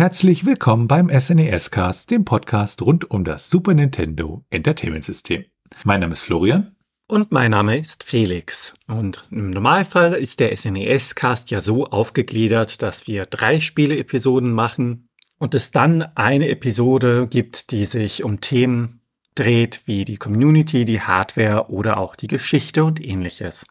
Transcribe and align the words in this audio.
Herzlich 0.00 0.46
willkommen 0.46 0.88
beim 0.88 1.10
SNES 1.10 1.70
Cast, 1.70 2.10
dem 2.10 2.24
Podcast 2.24 2.80
rund 2.80 3.10
um 3.10 3.22
das 3.22 3.50
Super 3.50 3.74
Nintendo 3.74 4.42
Entertainment 4.48 5.04
System. 5.04 5.42
Mein 5.84 6.00
Name 6.00 6.14
ist 6.14 6.22
Florian. 6.22 6.74
Und 7.06 7.32
mein 7.32 7.50
Name 7.50 7.76
ist 7.76 8.02
Felix. 8.02 8.72
Und 8.86 9.28
im 9.30 9.50
Normalfall 9.50 10.14
ist 10.14 10.40
der 10.40 10.56
SNES 10.56 11.16
Cast 11.16 11.50
ja 11.50 11.60
so 11.60 11.84
aufgegliedert, 11.84 12.80
dass 12.80 13.08
wir 13.08 13.26
drei 13.26 13.60
Spiele-Episoden 13.60 14.50
machen 14.50 15.06
und 15.38 15.54
es 15.54 15.70
dann 15.70 16.00
eine 16.14 16.48
Episode 16.48 17.26
gibt, 17.28 17.70
die 17.70 17.84
sich 17.84 18.24
um 18.24 18.40
Themen 18.40 19.02
dreht, 19.34 19.82
wie 19.84 20.06
die 20.06 20.16
Community, 20.16 20.86
die 20.86 21.02
Hardware 21.02 21.68
oder 21.68 21.98
auch 21.98 22.16
die 22.16 22.28
Geschichte 22.28 22.84
und 22.84 23.04
ähnliches. 23.04 23.66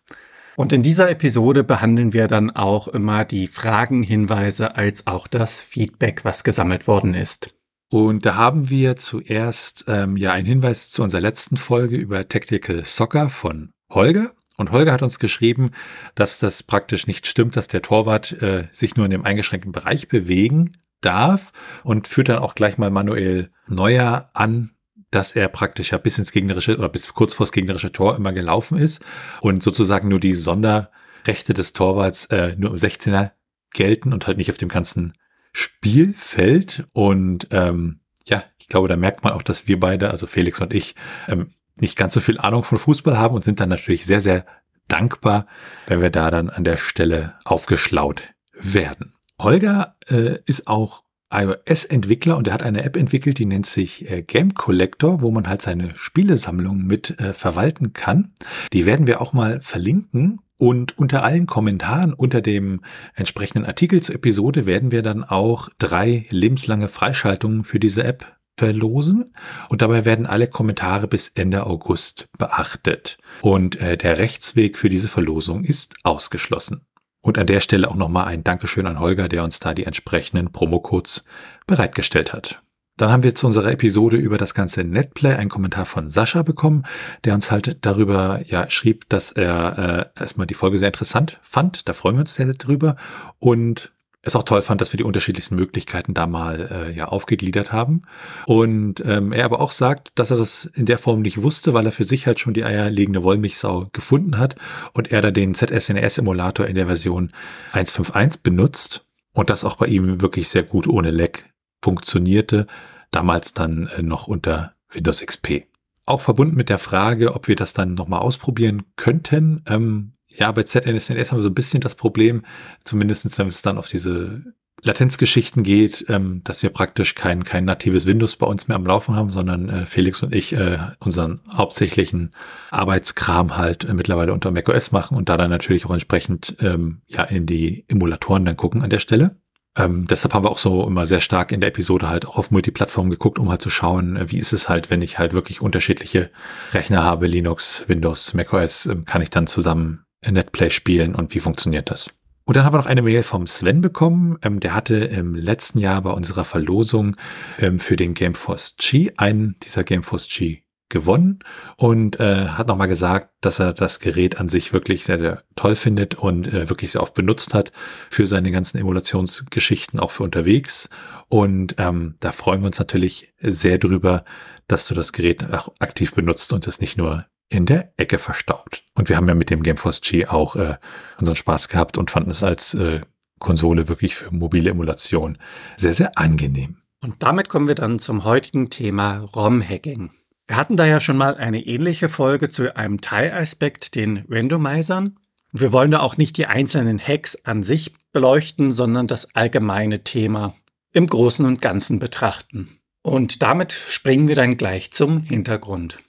Und 0.60 0.74
in 0.74 0.82
dieser 0.82 1.10
Episode 1.10 1.64
behandeln 1.64 2.12
wir 2.12 2.28
dann 2.28 2.52
auch 2.52 2.90
immer 2.90 3.24
die 3.24 3.48
Fragen, 3.48 4.04
Hinweise 4.04 4.76
als 4.76 5.08
auch 5.08 5.26
das 5.26 5.62
Feedback, 5.62 6.26
was 6.26 6.44
gesammelt 6.44 6.86
worden 6.86 7.14
ist. 7.14 7.56
Und 7.90 8.26
da 8.26 8.36
haben 8.36 8.70
wir 8.70 8.98
zuerst 8.98 9.86
ähm, 9.88 10.18
ja 10.18 10.34
einen 10.34 10.46
Hinweis 10.46 10.92
zu 10.92 11.02
unserer 11.02 11.22
letzten 11.22 11.56
Folge 11.56 11.96
über 11.96 12.28
Tactical 12.28 12.84
Soccer 12.84 13.30
von 13.30 13.72
Holger. 13.90 14.34
Und 14.58 14.74
Holger 14.74 14.92
hat 14.92 15.02
uns 15.02 15.18
geschrieben, 15.18 15.72
dass 16.14 16.40
das 16.40 16.62
praktisch 16.62 17.08
nicht 17.08 17.26
stimmt, 17.26 17.56
dass 17.56 17.70
der 17.70 17.82
Torwart 17.82 18.34
äh, 18.42 18.68
sich 18.74 18.98
nur 18.98 19.06
in 19.06 19.12
dem 19.12 19.24
eingeschränkten 19.24 19.72
Bereich 19.72 20.10
bewegen 20.10 20.76
darf 21.00 21.54
und 21.86 22.10
führt 22.10 22.28
dann 22.28 22.40
auch 22.40 22.54
gleich 22.54 22.78
mal 22.78 22.90
Manuel 22.90 23.50
Neuer 23.68 24.30
an, 24.34 24.72
dass 25.12 25.32
er 25.32 25.48
praktisch 25.50 25.92
ja 25.92 25.98
bis 25.98 26.18
ins 26.18 26.32
gegnerische 26.32 26.78
oder 26.78 26.90
bis 26.90 27.14
kurz 27.14 27.34
vors 27.34 27.52
gegnerische 27.52 27.92
Tor 27.92 28.16
immer 28.16 28.34
gelaufen 28.34 28.78
ist 28.78 29.04
und 29.42 29.64
sozusagen 29.64 30.10
nur 30.10 30.20
die 30.20 30.36
Sonderrechte 30.36 31.54
des 31.54 31.74
Torwarts 31.74 32.26
äh, 32.26 32.56
nur 32.58 32.72
im 32.72 32.78
16er 32.78 33.32
gelten 33.72 34.14
und 34.14 34.28
halt 34.28 34.38
nicht 34.38 34.50
auf 34.50 34.58
dem 34.58 34.70
ganzen 34.70 35.14
Spielfeld. 35.52 36.88
Und 36.94 37.48
ähm, 37.52 38.00
ja, 38.26 38.44
ich 38.58 38.68
glaube, 38.68 38.88
da 38.88 38.98
merkt 38.98 39.24
man 39.24 39.34
auch, 39.34 39.42
dass 39.42 39.68
wir 39.68 39.80
beide, 39.80 40.12
also 40.12 40.28
Felix 40.28 40.62
und 40.62 40.74
ich, 40.74 40.96
ähm, 41.28 41.52
nicht 41.76 41.98
ganz 41.98 42.14
so 42.14 42.20
viel 42.20 42.38
Ahnung 42.38 42.64
von 42.64 42.78
Fußball 42.78 43.18
haben 43.18 43.36
und 43.36 43.44
sind 43.44 43.60
dann 43.60 43.70
natürlich 43.70 44.06
sehr, 44.06 44.22
sehr 44.22 44.46
dankbar, 44.88 45.48
wenn 45.88 46.02
wir 46.02 46.10
da 46.10 46.30
dann 46.30 46.50
an 46.50 46.64
der 46.64 46.78
Stelle 46.78 47.36
aufgeschlaut 47.46 48.24
werden. 48.54 49.14
Holger 49.40 49.96
äh, 50.08 50.40
ist 50.46 50.68
auch 50.68 51.04
iOS-Entwickler 51.32 52.38
und 52.38 52.48
er 52.48 52.54
hat 52.54 52.64
eine 52.64 52.84
App 52.84 52.98
entwickelt, 52.98 53.38
die 53.40 53.46
nennt 53.46 53.66
sich 53.66 54.10
äh, 54.10 54.24
Game 54.24 54.54
Collector, 54.54 55.22
wo 55.22 55.32
man 55.32 55.48
halt 55.48 55.62
seine 55.62 55.92
Spielesammlung 55.96 56.84
mit 56.84 57.20
äh, 57.20 57.34
verwalten 57.34 57.94
kann. 57.94 58.34
Die 58.74 58.86
werden 58.86 59.08
wir 59.08 59.22
auch 59.22 59.34
mal 59.34 59.62
verlinken 59.62 60.40
und 60.58 60.98
unter 60.98 61.24
allen 61.24 61.48
Kommentaren 61.48 62.14
unter 62.14 62.42
dem 62.42 62.82
entsprechenden 63.16 63.66
Artikel 63.66 64.02
zur 64.02 64.16
Episode 64.16 64.66
werden 64.66 64.92
wir 64.92 65.02
dann 65.02 65.24
auch 65.24 65.70
drei 65.78 66.26
lebenslange 66.30 66.90
Freischaltungen 66.90 67.64
für 67.64 67.80
diese 67.80 68.04
App 68.04 68.36
verlosen 68.58 69.32
und 69.70 69.82
dabei 69.82 70.04
werden 70.04 70.26
alle 70.26 70.48
Kommentare 70.48 71.08
bis 71.08 71.30
Ende 71.30 71.66
August 71.66 72.28
beachtet. 72.38 73.18
Und 73.42 73.78
äh, 73.78 73.98
der 73.98 74.18
Rechtsweg 74.18 74.78
für 74.78 74.90
diese 74.90 75.08
Verlosung 75.08 75.64
ist 75.64 75.96
ausgeschlossen. 76.04 76.82
Und 77.22 77.38
an 77.38 77.48
der 77.48 77.62
Stelle 77.62 77.90
auch 77.90 77.96
nochmal 77.96 78.26
ein 78.28 78.44
Dankeschön 78.44 78.88
an 78.88 79.00
Holger, 79.00 79.28
der 79.28 79.44
uns 79.44 79.60
da 79.60 79.74
die 79.74 79.86
entsprechenden 79.86 80.52
Promocodes 80.52 81.26
bereitgestellt 81.68 82.34
hat. 82.34 82.62
Dann 83.00 83.12
haben 83.12 83.24
wir 83.24 83.34
zu 83.34 83.48
unserer 83.48 83.72
Episode 83.72 84.18
über 84.18 84.38
das 84.38 84.54
ganze 84.54 84.84
Netplay 84.84 85.34
einen 85.34 85.50
Kommentar 85.50 85.86
von 85.86 86.10
Sascha 86.10 86.44
bekommen, 86.44 86.84
der 87.24 87.34
uns 87.34 87.50
halt 87.50 87.78
darüber 87.82 88.42
ja 88.46 88.70
schrieb, 88.70 89.08
dass 89.08 89.32
er 89.32 90.12
äh, 90.18 90.20
erstmal 90.20 90.48
die 90.48 90.54
Folge 90.54 90.78
sehr 90.78 90.90
interessant 90.90 91.40
fand. 91.42 91.88
Da 91.88 91.94
freuen 91.94 92.18
wir 92.18 92.22
uns 92.22 92.36
sehr, 92.36 92.46
sehr 92.46 92.56
drüber. 92.56 92.98
Und 93.40 93.94
es 94.22 94.36
auch 94.36 94.44
toll 94.44 94.62
fand, 94.62 94.82
dass 94.82 94.92
wir 94.92 94.98
die 94.98 95.04
unterschiedlichsten 95.04 95.56
Möglichkeiten 95.56 96.14
da 96.14 96.28
mal 96.28 96.70
äh, 96.72 96.96
ja 96.96 97.06
aufgegliedert 97.06 97.72
haben. 97.72 98.02
Und 98.46 99.02
ähm, 99.06 99.32
er 99.32 99.46
aber 99.46 99.62
auch 99.62 99.72
sagt, 99.72 100.12
dass 100.16 100.32
er 100.32 100.38
das 100.38 100.66
in 100.66 100.86
der 100.86 100.98
Form 100.98 101.22
nicht 101.22 101.42
wusste, 101.42 101.74
weil 101.74 101.86
er 101.86 101.92
für 101.94 102.04
sich 102.04 102.28
halt 102.28 102.40
schon 102.40 102.54
die 102.54 102.66
eierlegende 102.66 103.24
Wollmilchsau 103.24 103.90
gefunden 103.94 104.38
hat 104.38 104.56
und 104.94 105.12
er 105.12 105.22
da 105.22 105.32
den 105.32 105.54
ZSNS-Emulator 105.54 106.68
in 106.68 106.76
der 106.76 106.88
Version 106.88 107.32
1.5.1 107.74 108.40
benutzt 108.44 109.06
und 109.34 109.50
das 109.50 109.64
auch 109.64 109.78
bei 109.78 109.88
ihm 109.88 110.20
wirklich 110.22 110.50
sehr 110.50 110.64
gut 110.64 110.88
ohne 110.88 111.12
Lag 111.12 111.40
funktionierte, 111.82 112.68
damals 113.12 113.54
dann 113.54 113.88
äh, 113.96 114.02
noch 114.02 114.28
unter 114.28 114.74
Windows 114.92 115.26
XP. 115.26 115.64
Auch 116.06 116.22
verbunden 116.22 116.56
mit 116.56 116.70
der 116.70 116.80
Frage, 116.80 117.36
ob 117.36 117.48
wir 117.48 117.56
das 117.56 117.72
dann 117.72 117.94
nochmal 117.94 118.20
ausprobieren 118.20 118.84
könnten, 118.98 119.64
ähm, 119.68 120.14
ja, 120.30 120.52
bei 120.52 120.64
ZNSNS 120.64 121.32
haben 121.32 121.40
wir 121.40 121.44
so 121.44 121.50
ein 121.50 121.56
bisschen 121.56 121.82
das 121.82 121.96
Problem, 121.96 122.46
zumindestens 122.84 123.38
wenn 123.38 123.48
es 123.48 123.62
dann 123.62 123.78
auf 123.78 123.88
diese 123.88 124.44
Latenzgeschichten 124.82 125.64
geht, 125.64 126.06
ähm, 126.10 126.42
dass 126.44 126.64
wir 126.64 126.70
praktisch 126.70 127.16
kein, 127.16 127.44
kein 127.44 127.66
natives 127.66 128.06
Windows 128.06 128.36
bei 128.36 128.48
uns 128.48 128.68
mehr 128.68 128.78
am 128.78 128.86
Laufen 128.86 129.16
haben, 129.16 129.32
sondern 129.32 129.70
äh, 129.70 129.86
Felix 129.86 130.24
und 130.24 130.34
ich 130.34 130.54
äh, 130.54 130.78
unseren 131.00 131.42
hauptsächlichen 131.52 132.32
Arbeitskram 132.72 133.58
halt 133.58 133.84
äh, 133.84 133.94
mittlerweile 133.94 134.34
unter 134.34 134.52
macOS 134.52 134.92
machen 134.92 135.18
und 135.18 135.30
da 135.30 135.38
dann 135.38 135.50
natürlich 135.50 135.86
auch 135.86 135.92
entsprechend 135.92 136.56
ähm, 136.62 137.02
ja 137.08 137.24
in 137.24 137.46
die 137.46 137.86
Emulatoren 137.88 138.46
dann 138.46 138.58
gucken 138.58 138.82
an 138.82 138.90
der 138.90 139.00
Stelle. 139.00 139.36
Ähm, 139.78 140.08
deshalb 140.08 140.34
haben 140.34 140.46
wir 140.46 140.50
auch 140.50 140.58
so 140.58 140.88
immer 140.88 141.06
sehr 141.06 141.22
stark 141.22 141.52
in 141.52 141.62
der 141.62 141.70
Episode 141.70 142.10
halt 142.10 142.26
auch 142.26 142.38
auf 142.38 142.50
Multiplattformen 142.50 143.12
geguckt, 143.12 143.38
um 143.38 143.50
halt 143.50 143.62
zu 143.62 143.70
schauen, 143.70 144.16
äh, 144.16 144.32
wie 144.32 144.38
ist 144.38 144.54
es 144.54 144.70
halt, 144.70 144.90
wenn 144.90 145.02
ich 145.02 145.20
halt 145.20 145.34
wirklich 145.34 145.62
unterschiedliche 145.62 146.32
Rechner 146.72 147.04
habe, 147.04 147.28
Linux, 147.28 147.86
Windows, 147.88 148.34
macOS, 148.34 148.86
äh, 148.88 148.96
kann 149.06 149.22
ich 149.22 149.30
dann 149.30 149.48
zusammen 149.48 150.06
Netplay 150.28 150.70
spielen 150.70 151.16
und 151.16 151.34
wie 151.34 151.40
funktioniert 151.40 151.90
das? 151.90 152.10
Und 152.46 152.58
dann 152.58 152.66
haben 152.66 152.74
wir 152.74 152.80
noch 152.80 152.88
eine 152.88 153.04
Mail 153.04 153.22
vom 153.22 153.46
Sven 153.46 153.82
bekommen. 153.82 154.40
Ähm, 154.42 154.60
der 154.60 154.74
hatte 154.74 154.96
im 154.96 155.36
letzten 155.36 155.78
Jahr 155.78 156.02
bei 156.02 156.10
unserer 156.10 156.46
Verlosung 156.46 157.16
ähm, 157.60 157.78
für 157.78 157.96
den 157.96 158.16
Gameforce 158.16 158.76
G 158.78 159.12
einen 159.18 159.56
dieser 159.62 159.84
Gameforce 159.84 160.28
G 160.28 160.64
gewonnen 160.90 161.40
und 161.78 162.20
äh, 162.20 162.48
hat 162.48 162.68
nochmal 162.68 162.88
gesagt, 162.88 163.30
dass 163.42 163.60
er 163.60 163.74
das 163.74 164.00
Gerät 164.00 164.40
an 164.40 164.50
sich 164.50 164.74
wirklich 164.74 165.06
sehr, 165.06 165.20
sehr 165.20 165.44
toll 165.56 165.76
findet 165.76 166.16
und 166.16 166.48
äh, 166.48 166.68
wirklich 166.68 166.92
sehr 166.92 167.04
oft 167.04 167.14
benutzt 167.14 167.54
hat 167.54 167.72
für 168.10 168.26
seine 168.26 168.52
ganzen 168.52 168.80
Emulationsgeschichten, 168.80 170.00
auch 170.00 170.10
für 170.10 170.24
unterwegs. 170.24 170.90
Und 171.28 171.76
ähm, 171.78 172.16
da 172.20 172.32
freuen 172.32 172.62
wir 172.62 172.68
uns 172.68 172.80
natürlich 172.80 173.32
sehr 173.40 173.78
drüber, 173.78 174.26
dass 174.68 174.88
du 174.88 174.96
das 174.96 175.14
Gerät 175.14 175.54
auch 175.54 175.72
aktiv 175.78 176.14
benutzt 176.14 176.52
und 176.52 176.66
es 176.66 176.82
nicht 176.82 176.98
nur 176.98 177.28
in 177.50 177.66
der 177.66 177.92
Ecke 177.98 178.20
verstaubt. 178.20 178.84
Und 178.96 179.10
wir 179.10 179.18
haben 179.18 179.28
ja 179.28 179.34
mit 179.34 179.50
dem 179.50 179.64
GameForce 179.64 180.02
G 180.02 180.26
auch 180.28 180.56
äh, 180.56 180.78
unseren 181.18 181.36
Spaß 181.36 181.68
gehabt 181.68 181.98
und 181.98 182.12
fanden 182.12 182.32
es 182.32 182.44
als 182.44 182.76
äh, 182.76 183.02
Konsole 183.40 183.88
wirklich 183.88 184.16
für 184.16 184.34
mobile 184.34 184.70
Emulation 184.70 185.38
sehr, 185.76 185.94
sehr 185.94 186.18
angenehm. 186.18 186.78
Und 187.02 187.16
damit 187.20 187.50
kommen 187.50 187.68
wir 187.68 187.76
dann 187.76 188.00
zum 188.00 188.24
heutigen 188.24 188.70
Thema 188.70 189.20
ROM-Hacking. 189.20 190.12
Wir 190.48 190.58
hatten 190.58 190.78
da 190.78 190.86
ja 190.86 191.00
schon 191.00 191.18
mal 191.18 191.36
eine 191.36 191.66
ähnliche 191.66 192.10
Folge 192.10 192.50
zu 192.50 192.76
einem 192.76 193.02
Teilaspekt, 193.02 193.96
den 193.96 194.26
Randomizern. 194.30 195.18
Wir 195.52 195.72
wollen 195.72 195.92
da 195.92 196.02
auch 196.02 196.18
nicht 196.18 196.38
die 196.38 196.46
einzelnen 196.46 197.00
Hacks 197.00 197.38
an 197.46 197.64
sich 197.64 197.94
beleuchten, 198.12 198.72
sondern 198.72 199.08
das 199.08 199.34
allgemeine 199.36 200.04
Thema 200.04 200.54
im 200.92 201.08
Großen 201.08 201.46
und 201.46 201.62
Ganzen 201.62 202.00
betrachten. 202.00 202.70
Und 203.02 203.42
damit 203.42 203.72
springen 203.72 204.28
wir 204.28 204.36
dann 204.36 204.58
gleich 204.58 204.92
zum 204.92 205.22
Hintergrund. 205.22 206.00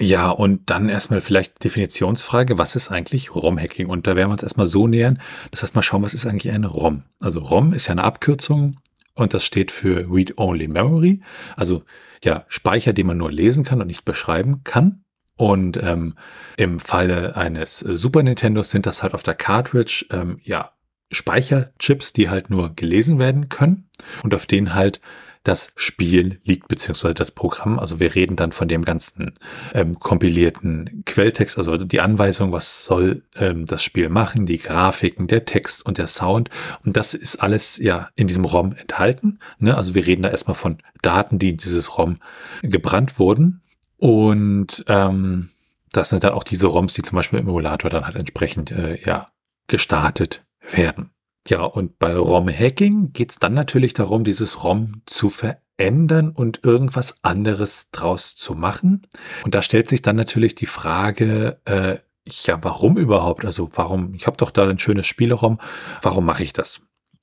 Ja, 0.00 0.30
und 0.30 0.70
dann 0.70 0.88
erstmal 0.88 1.20
vielleicht 1.20 1.62
Definitionsfrage, 1.62 2.58
was 2.58 2.76
ist 2.76 2.90
eigentlich 2.90 3.34
ROM-Hacking? 3.34 3.88
Und 3.88 4.06
da 4.06 4.16
werden 4.16 4.30
wir 4.30 4.32
uns 4.32 4.42
erstmal 4.42 4.66
so 4.66 4.86
nähern, 4.88 5.20
das 5.50 5.62
heißt 5.62 5.74
mal 5.74 5.82
schauen, 5.82 6.02
was 6.02 6.14
ist 6.14 6.26
eigentlich 6.26 6.52
eine 6.52 6.66
ROM? 6.66 7.04
Also 7.20 7.40
ROM 7.40 7.72
ist 7.72 7.86
ja 7.86 7.92
eine 7.92 8.04
Abkürzung 8.04 8.80
und 9.14 9.34
das 9.34 9.44
steht 9.44 9.70
für 9.70 10.10
Read-Only 10.10 10.68
Memory, 10.68 11.20
also 11.56 11.84
ja, 12.24 12.44
Speicher, 12.48 12.92
den 12.92 13.06
man 13.06 13.18
nur 13.18 13.30
lesen 13.30 13.64
kann 13.64 13.80
und 13.80 13.86
nicht 13.86 14.04
beschreiben 14.04 14.62
kann. 14.64 15.04
Und 15.36 15.82
ähm, 15.82 16.14
im 16.56 16.78
Falle 16.78 17.36
eines 17.36 17.78
Super 17.80 18.22
Nintendos 18.22 18.70
sind 18.70 18.86
das 18.86 19.02
halt 19.02 19.14
auf 19.14 19.22
der 19.22 19.34
Cartridge 19.34 20.06
ähm, 20.10 20.38
ja 20.42 20.72
Speicherchips, 21.10 22.12
die 22.12 22.28
halt 22.28 22.50
nur 22.50 22.74
gelesen 22.74 23.18
werden 23.18 23.48
können 23.48 23.88
und 24.22 24.34
auf 24.34 24.46
denen 24.46 24.74
halt 24.74 25.00
das 25.42 25.72
Spiel 25.74 26.40
liegt, 26.44 26.68
beziehungsweise 26.68 27.14
das 27.14 27.30
Programm. 27.30 27.78
Also 27.78 27.98
wir 27.98 28.14
reden 28.14 28.36
dann 28.36 28.52
von 28.52 28.68
dem 28.68 28.84
ganzen 28.84 29.34
ähm, 29.74 29.98
kompilierten 29.98 31.02
Quelltext, 31.04 31.58
also 31.58 31.76
die 31.76 32.00
Anweisung, 32.00 32.52
was 32.52 32.84
soll 32.84 33.22
ähm, 33.36 33.66
das 33.66 33.82
Spiel 33.82 34.08
machen, 34.08 34.46
die 34.46 34.58
Grafiken, 34.58 35.26
der 35.26 35.44
Text 35.44 35.84
und 35.84 35.98
der 35.98 36.06
Sound. 36.06 36.48
Und 36.84 36.96
das 36.96 37.14
ist 37.14 37.36
alles 37.36 37.78
ja 37.78 38.08
in 38.14 38.28
diesem 38.28 38.44
ROM 38.44 38.72
enthalten. 38.72 39.40
Ne? 39.58 39.76
Also 39.76 39.94
wir 39.94 40.06
reden 40.06 40.22
da 40.22 40.30
erstmal 40.30 40.54
von 40.54 40.78
Daten, 41.02 41.38
die 41.38 41.50
in 41.50 41.56
dieses 41.56 41.98
ROM 41.98 42.16
gebrannt 42.62 43.18
wurden. 43.18 43.62
Und 43.96 44.84
ähm, 44.88 45.50
das 45.92 46.08
sind 46.08 46.24
dann 46.24 46.32
auch 46.32 46.44
diese 46.44 46.66
ROMs, 46.66 46.94
die 46.94 47.02
zum 47.02 47.16
Beispiel 47.16 47.38
im 47.38 47.48
Emulator 47.48 47.90
dann 47.90 48.04
halt 48.04 48.16
entsprechend 48.16 48.70
äh, 48.70 48.98
ja 49.04 49.28
gestartet 49.66 50.44
werden. 50.70 51.11
Ja, 51.48 51.62
und 51.64 51.98
bei 51.98 52.14
ROM-Hacking 52.14 53.12
geht 53.12 53.30
es 53.30 53.38
dann 53.38 53.54
natürlich 53.54 53.94
darum, 53.94 54.22
dieses 54.22 54.62
ROM 54.62 55.02
zu 55.06 55.28
verändern 55.28 56.30
und 56.30 56.60
irgendwas 56.62 57.16
anderes 57.22 57.90
draus 57.90 58.36
zu 58.36 58.54
machen. 58.54 59.02
Und 59.44 59.54
da 59.54 59.62
stellt 59.62 59.88
sich 59.88 60.02
dann 60.02 60.16
natürlich 60.16 60.54
die 60.54 60.66
Frage, 60.66 61.60
äh, 61.64 61.98
ja, 62.24 62.62
warum 62.62 62.96
überhaupt? 62.96 63.44
Also 63.44 63.68
warum, 63.74 64.14
ich 64.14 64.28
habe 64.28 64.36
doch 64.36 64.52
da 64.52 64.68
ein 64.68 64.78
schönes 64.78 65.06
Spiele-ROM, 65.06 65.58
warum 66.02 66.24
mache 66.24 66.44
ich 66.44 66.52
das? 66.52 66.80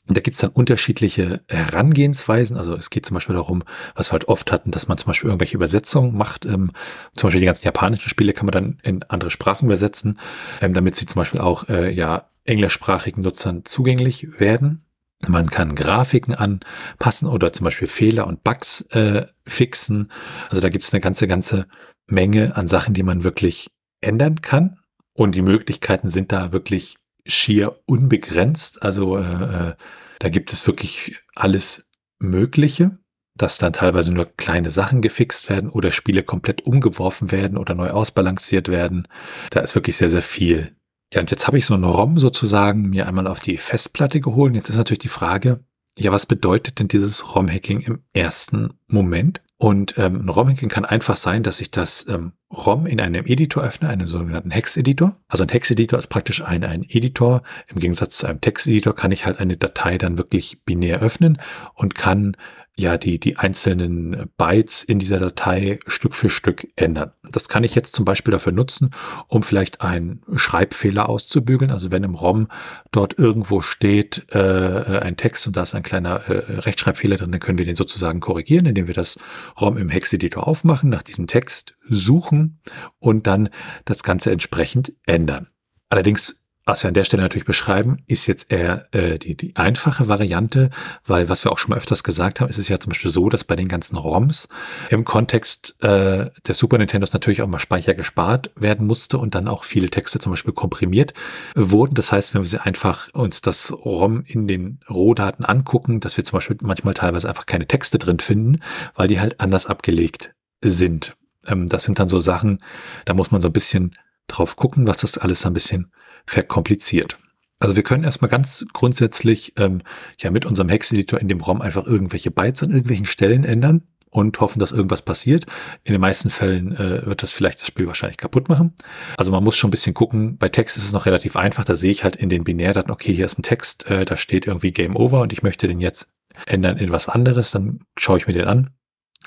Und 0.10 0.18
da 0.18 0.22
gibt's 0.22 0.40
dann 0.40 0.50
unterschiedliche 0.50 1.42
Herangehensweisen. 1.48 2.58
Also 2.58 2.76
es 2.76 2.90
geht 2.90 3.06
zum 3.06 3.14
Beispiel 3.14 3.36
darum, 3.36 3.64
was 3.94 4.10
wir 4.10 4.14
halt 4.14 4.28
oft 4.28 4.52
hatten, 4.52 4.72
dass 4.72 4.88
man 4.88 4.98
zum 4.98 5.06
Beispiel 5.08 5.30
irgendwelche 5.30 5.56
Übersetzungen 5.56 6.18
macht. 6.18 6.46
Ähm, 6.46 6.72
zum 7.16 7.28
Beispiel 7.28 7.42
die 7.42 7.46
ganzen 7.46 7.66
japanischen 7.66 8.10
Spiele 8.10 8.34
kann 8.34 8.48
man 8.48 8.54
dann 8.54 8.80
in 8.82 9.04
andere 9.04 9.30
Sprachen 9.30 9.66
übersetzen, 9.66 10.20
ähm, 10.62 10.74
damit 10.74 10.96
sie 10.96 11.06
zum 11.06 11.20
Beispiel 11.20 11.40
auch 11.40 11.70
äh, 11.70 11.94
ja 11.94 12.26
englischsprachigen 12.46 13.24
Nutzern 13.24 13.66
zugänglich 13.66 14.40
werden. 14.40 14.86
Man 15.28 15.50
kann 15.50 15.76
Grafiken 15.76 16.34
anpassen 16.34 17.28
oder 17.28 17.52
zum 17.52 17.66
Beispiel 17.66 17.88
Fehler 17.88 18.26
und 18.26 18.44
Bugs 18.44 18.82
äh, 18.92 19.26
fixen. 19.46 20.12
Also 20.50 20.62
da 20.62 20.70
gibt's 20.70 20.94
eine 20.94 21.02
ganze, 21.02 21.28
ganze 21.28 21.68
Menge 22.08 22.56
an 22.56 22.68
Sachen, 22.68 22.94
die 22.94 23.04
man 23.04 23.24
wirklich 23.24 23.70
ändern 24.02 24.42
kann. 24.42 24.80
Und 25.14 25.36
die 25.36 25.42
Möglichkeiten 25.42 26.08
sind 26.08 26.32
da 26.32 26.54
wirklich 26.54 26.96
schier 27.26 27.82
unbegrenzt. 27.86 28.82
Also 28.82 29.18
äh, 29.18 29.22
äh, 29.70 29.76
da 30.20 30.30
gibt 30.30 30.54
es 30.54 30.66
wirklich 30.66 31.18
alles 31.36 31.86
Mögliche, 32.20 32.98
dass 33.36 33.58
dann 33.58 33.74
teilweise 33.74 34.14
nur 34.14 34.26
kleine 34.26 34.72
Sachen 34.72 35.02
gefixt 35.02 35.50
werden 35.50 35.70
oder 35.70 35.92
Spiele 35.92 36.24
komplett 36.24 36.66
umgeworfen 36.66 37.32
werden 37.32 37.58
oder 37.58 37.76
neu 37.76 37.90
ausbalanciert 37.90 38.70
werden. 38.70 39.08
Da 39.50 39.60
ist 39.60 39.76
wirklich 39.76 39.98
sehr, 39.98 40.10
sehr 40.10 40.22
viel. 40.22 40.76
Ja, 41.14 41.22
und 41.22 41.32
jetzt 41.32 41.48
habe 41.48 41.58
ich 41.58 41.66
so 41.66 41.74
eine 41.74 41.88
ROM 41.88 42.20
sozusagen 42.20 42.90
mir 42.90 43.08
einmal 43.08 43.28
auf 43.28 43.40
die 43.40 43.58
Festplatte 43.58 44.20
geholt. 44.22 44.56
Jetzt 44.56 44.70
ist 44.70 44.78
natürlich 44.78 45.00
die 45.00 45.08
Frage, 45.08 45.64
ja, 45.98 46.12
was 46.12 46.26
bedeutet 46.26 46.80
denn 46.80 46.88
dieses 46.88 47.36
ROM-Hacking 47.36 47.82
im 47.82 48.04
ersten 48.14 48.74
Moment? 48.88 49.42
Und 49.58 49.98
ähm, 49.98 50.24
ein 50.24 50.30
ROM-Hacking 50.30 50.70
kann 50.70 50.86
einfach 50.86 51.18
sein, 51.18 51.44
dass 51.44 51.60
ich 51.60 51.72
das 51.72 52.06
ähm, 52.08 52.32
ROM 52.50 52.86
in 52.86 53.02
einem 53.02 53.26
Editor 53.26 53.64
öffne, 53.64 53.90
einem 53.90 54.08
sogenannten 54.08 54.52
Hex-Editor. 54.52 55.18
Also 55.28 55.44
ein 55.44 55.50
Hex-Editor 55.50 56.00
ist 56.00 56.08
praktisch 56.08 56.42
ein, 56.42 56.64
ein 56.64 56.84
Editor. 56.88 57.42
Im 57.68 57.80
Gegensatz 57.80 58.18
zu 58.18 58.28
einem 58.28 58.40
Text-Editor 58.40 58.96
kann 58.96 59.12
ich 59.12 59.26
halt 59.26 59.40
eine 59.40 59.58
Datei 59.58 59.98
dann 59.98 60.18
wirklich 60.18 60.64
binär 60.64 61.02
öffnen 61.02 61.42
und 61.74 61.96
kann 61.96 62.38
ja 62.80 62.98
die, 62.98 63.20
die 63.20 63.38
einzelnen 63.38 64.30
Bytes 64.38 64.84
in 64.84 65.00
dieser 65.00 65.20
Datei 65.20 65.80
Stück 65.88 66.16
für 66.16 66.30
Stück 66.30 66.68
ändern. 66.76 67.12
Das 67.32 67.50
kann 67.50 67.64
ich 67.64 67.76
jetzt 67.76 67.96
zum 67.96 68.06
Beispiel 68.06 68.32
dafür 68.32 68.52
nutzen, 68.52 68.92
um 69.28 69.44
vielleicht 69.44 69.82
einen 69.82 70.22
Schreibfehler 70.36 71.10
auszubügeln. 71.10 71.72
Also 71.72 71.92
wenn 71.92 72.04
im 72.04 72.16
ROM 72.16 72.48
dort 72.92 73.18
irgendwo 73.18 73.62
steht 73.62 74.26
äh, 74.32 75.00
ein 75.02 75.18
Text 75.18 75.48
und 75.48 75.56
da 75.56 75.64
ist 75.64 75.76
ein 75.76 75.84
kleiner 75.84 76.28
äh, 76.30 76.60
Rechtschreibfehler 76.60 77.18
drin, 77.18 77.32
dann 77.32 77.42
können 77.42 77.58
wir 77.58 77.66
den 77.66 77.76
sozusagen 77.76 78.20
korrigieren, 78.20 78.66
indem 78.66 78.88
wir 78.88 78.94
das 78.94 79.20
ROM 79.60 79.78
im 79.78 79.90
Hex-Editor 79.90 80.48
aufmachen, 80.48 80.90
nach 80.90 81.04
diesem 81.04 81.28
Text 81.28 81.76
suchen 81.82 82.62
und 83.00 83.28
dann 83.28 83.50
das 83.86 84.04
Ganze 84.04 84.32
entsprechend 84.32 84.94
ändern. 85.06 85.48
Allerdings 85.90 86.39
was 86.70 86.84
wir 86.84 86.90
an 86.90 86.94
der 86.94 87.04
Stelle 87.04 87.24
natürlich 87.24 87.46
beschreiben, 87.46 87.98
ist 88.06 88.28
jetzt 88.28 88.52
eher 88.52 88.86
äh, 88.92 89.18
die, 89.18 89.36
die 89.36 89.56
einfache 89.56 90.08
Variante, 90.08 90.70
weil 91.08 91.28
was 91.28 91.44
wir 91.44 91.52
auch 91.52 91.58
schon 91.58 91.72
mal 91.72 91.78
öfters 91.78 92.04
gesagt 92.04 92.40
haben, 92.40 92.50
ist 92.50 92.60
es 92.60 92.68
ja 92.68 92.80
zum 92.80 92.92
Beispiel 92.92 93.10
so, 93.10 93.28
dass 93.28 93.44
bei 93.44 93.56
den 93.56 93.68
ganzen 93.68 93.98
ROMs 93.98 94.48
im 94.92 95.04
Kontext 95.04 95.76
äh, 95.82 96.30
der 96.46 96.56
Super 96.56 96.78
Nintendos 96.78 97.12
natürlich 97.12 97.42
auch 97.42 97.48
mal 97.48 97.58
Speicher 97.58 97.96
gespart 97.96 98.52
werden 98.56 98.86
musste 98.86 99.18
und 99.18 99.34
dann 99.34 99.48
auch 99.48 99.64
viele 99.64 99.90
Texte 99.90 100.20
zum 100.20 100.32
Beispiel 100.32 100.54
komprimiert 100.54 101.14
wurden. 101.56 101.96
Das 101.96 102.12
heißt, 102.12 102.36
wenn 102.36 102.44
wir 102.44 102.50
sie 102.50 102.62
einfach 102.62 103.12
uns 103.14 103.42
das 103.42 103.72
ROM 103.74 104.24
in 104.28 104.48
den 104.48 104.80
Rohdaten 104.88 105.46
angucken, 105.46 106.02
dass 106.02 106.18
wir 106.18 106.24
zum 106.24 106.38
Beispiel 106.38 106.58
manchmal 106.62 106.94
teilweise 106.94 107.28
einfach 107.28 107.48
keine 107.48 107.68
Texte 107.68 107.98
drin 107.98 108.20
finden, 108.20 108.60
weil 108.94 109.08
die 109.08 109.20
halt 109.20 109.40
anders 109.40 109.66
abgelegt 109.66 110.36
sind. 110.64 111.16
Ähm, 111.48 111.68
das 111.68 111.86
sind 111.86 111.98
dann 111.98 112.08
so 112.08 112.20
Sachen, 112.20 112.62
da 113.06 113.16
muss 113.16 113.32
man 113.32 113.42
so 113.42 113.48
ein 113.48 113.54
bisschen 113.54 113.96
drauf 114.28 114.56
gucken, 114.56 114.88
was 114.88 114.98
das 114.98 115.18
alles 115.18 115.48
ein 115.48 115.54
bisschen 115.54 115.92
verkompliziert. 116.30 117.18
Also 117.60 117.76
wir 117.76 117.84
können 117.84 118.06
erstmal 118.06 118.30
ganz 118.30 118.66
grundsätzlich 118.72 119.54
ähm, 119.58 119.82
ja 120.20 120.32
mit 120.32 120.46
unserem 120.46 120.70
Hex-Editor 120.70 121.20
in 121.20 121.28
dem 121.28 121.42
ROM 121.42 121.62
einfach 121.62 121.86
irgendwelche 121.86 122.32
Bytes 122.32 122.64
an 122.64 122.70
irgendwelchen 122.70 123.06
Stellen 123.06 123.44
ändern 123.44 123.84
und 124.12 124.40
hoffen, 124.40 124.60
dass 124.60 124.72
irgendwas 124.72 125.02
passiert. 125.02 125.46
In 125.84 125.92
den 125.92 126.02
meisten 126.02 126.30
Fällen 126.30 126.74
äh, 126.76 127.06
wird 127.06 127.22
das 127.22 127.32
vielleicht 127.32 127.60
das 127.60 127.68
Spiel 127.68 127.88
wahrscheinlich 127.88 128.18
kaputt 128.18 128.48
machen. 128.48 128.74
Also 129.18 129.32
man 129.32 129.44
muss 129.44 129.58
schon 129.58 129.68
ein 129.68 129.72
bisschen 129.72 129.94
gucken. 129.94 130.38
Bei 130.38 130.50
Text 130.50 130.78
ist 130.78 130.86
es 130.86 130.94
noch 130.94 131.06
relativ 131.06 131.36
einfach. 131.36 131.66
Da 131.66 131.76
sehe 131.76 131.92
ich 131.92 132.04
halt 132.04 132.16
in 132.16 132.30
den 132.30 132.44
Binärdaten, 132.44 132.92
okay, 132.92 133.14
hier 133.14 133.26
ist 133.26 133.38
ein 133.38 133.44
Text, 133.44 133.90
äh, 133.90 134.06
da 134.06 134.16
steht 134.16 134.48
irgendwie 134.48 134.72
Game 134.72 134.96
Over 134.96 135.22
und 135.22 135.34
ich 135.34 135.44
möchte 135.44 135.68
den 135.68 135.82
jetzt 135.82 136.10
ändern 136.46 136.78
in 136.78 136.92
was 136.92 137.10
anderes. 137.10 137.52
Dann 137.52 137.80
schaue 137.98 138.20
ich 138.20 138.28
mir 138.28 138.34
den 138.34 138.46
an 138.46 138.70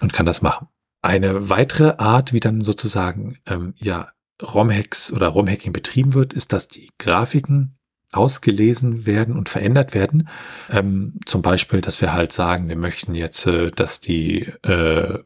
und 0.00 0.12
kann 0.12 0.26
das 0.26 0.40
machen. 0.40 0.68
Eine 1.02 1.50
weitere 1.50 1.96
Art, 1.98 2.32
wie 2.32 2.40
dann 2.40 2.64
sozusagen 2.64 3.38
ähm, 3.46 3.74
ja 3.76 4.08
ROM-Hacks 4.40 5.12
oder 5.12 5.28
ROM-Hacking 5.28 5.72
betrieben 5.72 6.14
wird, 6.14 6.32
ist, 6.32 6.52
dass 6.52 6.68
die 6.68 6.90
Grafiken 6.98 7.76
ausgelesen 8.12 9.06
werden 9.06 9.36
und 9.36 9.48
verändert 9.48 9.94
werden. 9.94 10.28
Ähm, 10.70 11.14
zum 11.26 11.42
Beispiel, 11.42 11.80
dass 11.80 12.00
wir 12.00 12.12
halt 12.12 12.32
sagen, 12.32 12.68
wir 12.68 12.76
möchten 12.76 13.14
jetzt, 13.14 13.46
äh, 13.46 13.70
dass 13.70 14.00
die 14.00 14.42
äh, 14.62 15.18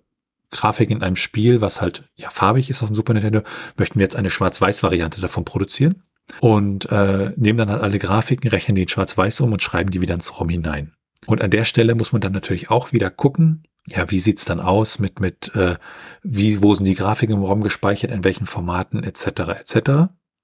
Grafik 0.51 0.91
in 0.91 1.03
einem 1.03 1.17
Spiel, 1.17 1.61
was 1.61 1.81
halt 1.81 2.05
ja 2.15 2.31
farbig 2.31 2.71
ist 2.71 2.83
auf 2.83 2.89
dem 2.89 2.95
Super 2.95 3.15
Nintendo, 3.15 3.43
möchten 3.77 3.99
wir 3.99 4.05
jetzt 4.05 4.17
eine 4.17 4.31
Schwarz-Weiß-Variante 4.31 5.21
davon 5.21 5.45
produzieren 5.45 6.05
und 6.41 6.91
äh, 6.91 7.33
nehmen 7.37 7.59
dann 7.59 7.71
halt 7.71 7.83
alle 7.83 7.99
Grafiken, 7.99 8.49
rechnen 8.49 8.77
die 8.77 8.83
in 8.83 8.89
Schwarz-Weiß 8.89 9.41
um 9.41 9.53
und 9.53 9.63
schreiben 9.63 9.91
die 9.91 10.01
wieder 10.01 10.15
ins 10.15 10.39
ROM 10.39 10.49
hinein. 10.49 10.93
Und 11.27 11.43
an 11.43 11.51
der 11.51 11.65
Stelle 11.65 11.95
muss 11.95 12.13
man 12.13 12.21
dann 12.21 12.33
natürlich 12.33 12.71
auch 12.71 12.93
wieder 12.93 13.11
gucken, 13.11 13.65
ja, 13.87 14.11
wie 14.11 14.21
sieht's 14.21 14.45
dann 14.45 14.61
aus 14.61 14.99
mit, 14.99 15.21
mit 15.21 15.55
äh, 15.55 15.77
wie, 16.23 16.63
wo 16.63 16.75
sind 16.75 16.85
die 16.87 16.95
Grafiken 16.95 17.37
im 17.37 17.43
ROM 17.43 17.63
gespeichert, 17.63 18.11
in 18.11 18.25
welchen 18.25 18.47
Formaten 18.47 19.03
etc. 19.03 19.27
etc. 19.61 19.91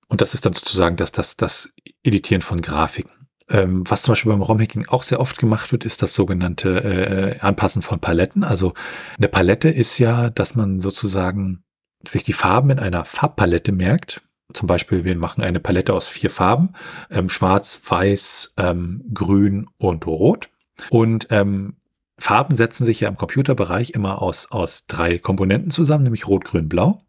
Und 0.08 0.20
das 0.20 0.34
ist 0.34 0.46
dann 0.46 0.52
sozusagen 0.52 0.96
das, 0.96 1.12
das, 1.12 1.36
das 1.36 1.70
Editieren 2.02 2.42
von 2.42 2.60
Grafiken. 2.60 3.22
Ähm, 3.48 3.84
was 3.88 4.02
zum 4.02 4.12
Beispiel 4.12 4.32
beim 4.32 4.42
ROM-Hacking 4.42 4.86
auch 4.88 5.02
sehr 5.02 5.20
oft 5.20 5.38
gemacht 5.38 5.72
wird, 5.72 5.84
ist 5.84 6.02
das 6.02 6.14
sogenannte 6.14 6.84
äh, 6.84 7.40
Anpassen 7.40 7.82
von 7.82 7.98
Paletten. 7.98 8.44
Also 8.44 8.72
eine 9.18 9.28
Palette 9.28 9.68
ist 9.68 9.98
ja, 9.98 10.30
dass 10.30 10.54
man 10.54 10.80
sozusagen 10.80 11.64
sich 12.06 12.24
die 12.24 12.32
Farben 12.32 12.70
in 12.70 12.78
einer 12.78 13.04
Farbpalette 13.04 13.72
merkt. 13.72 14.22
Zum 14.52 14.66
Beispiel, 14.66 15.04
wir 15.04 15.16
machen 15.16 15.42
eine 15.42 15.60
Palette 15.60 15.94
aus 15.94 16.08
vier 16.08 16.30
Farben, 16.30 16.74
ähm, 17.10 17.28
schwarz, 17.28 17.80
weiß, 17.86 18.54
ähm, 18.58 19.02
grün 19.12 19.68
und 19.78 20.06
rot. 20.06 20.50
Und 20.90 21.28
ähm, 21.30 21.76
Farben 22.22 22.54
setzen 22.54 22.84
sich 22.84 23.00
ja 23.00 23.08
im 23.08 23.16
Computerbereich 23.16 23.90
immer 23.90 24.22
aus, 24.22 24.46
aus 24.52 24.86
drei 24.86 25.18
Komponenten 25.18 25.72
zusammen, 25.72 26.04
nämlich 26.04 26.28
Rot, 26.28 26.44
Grün, 26.44 26.68
Blau. 26.68 27.00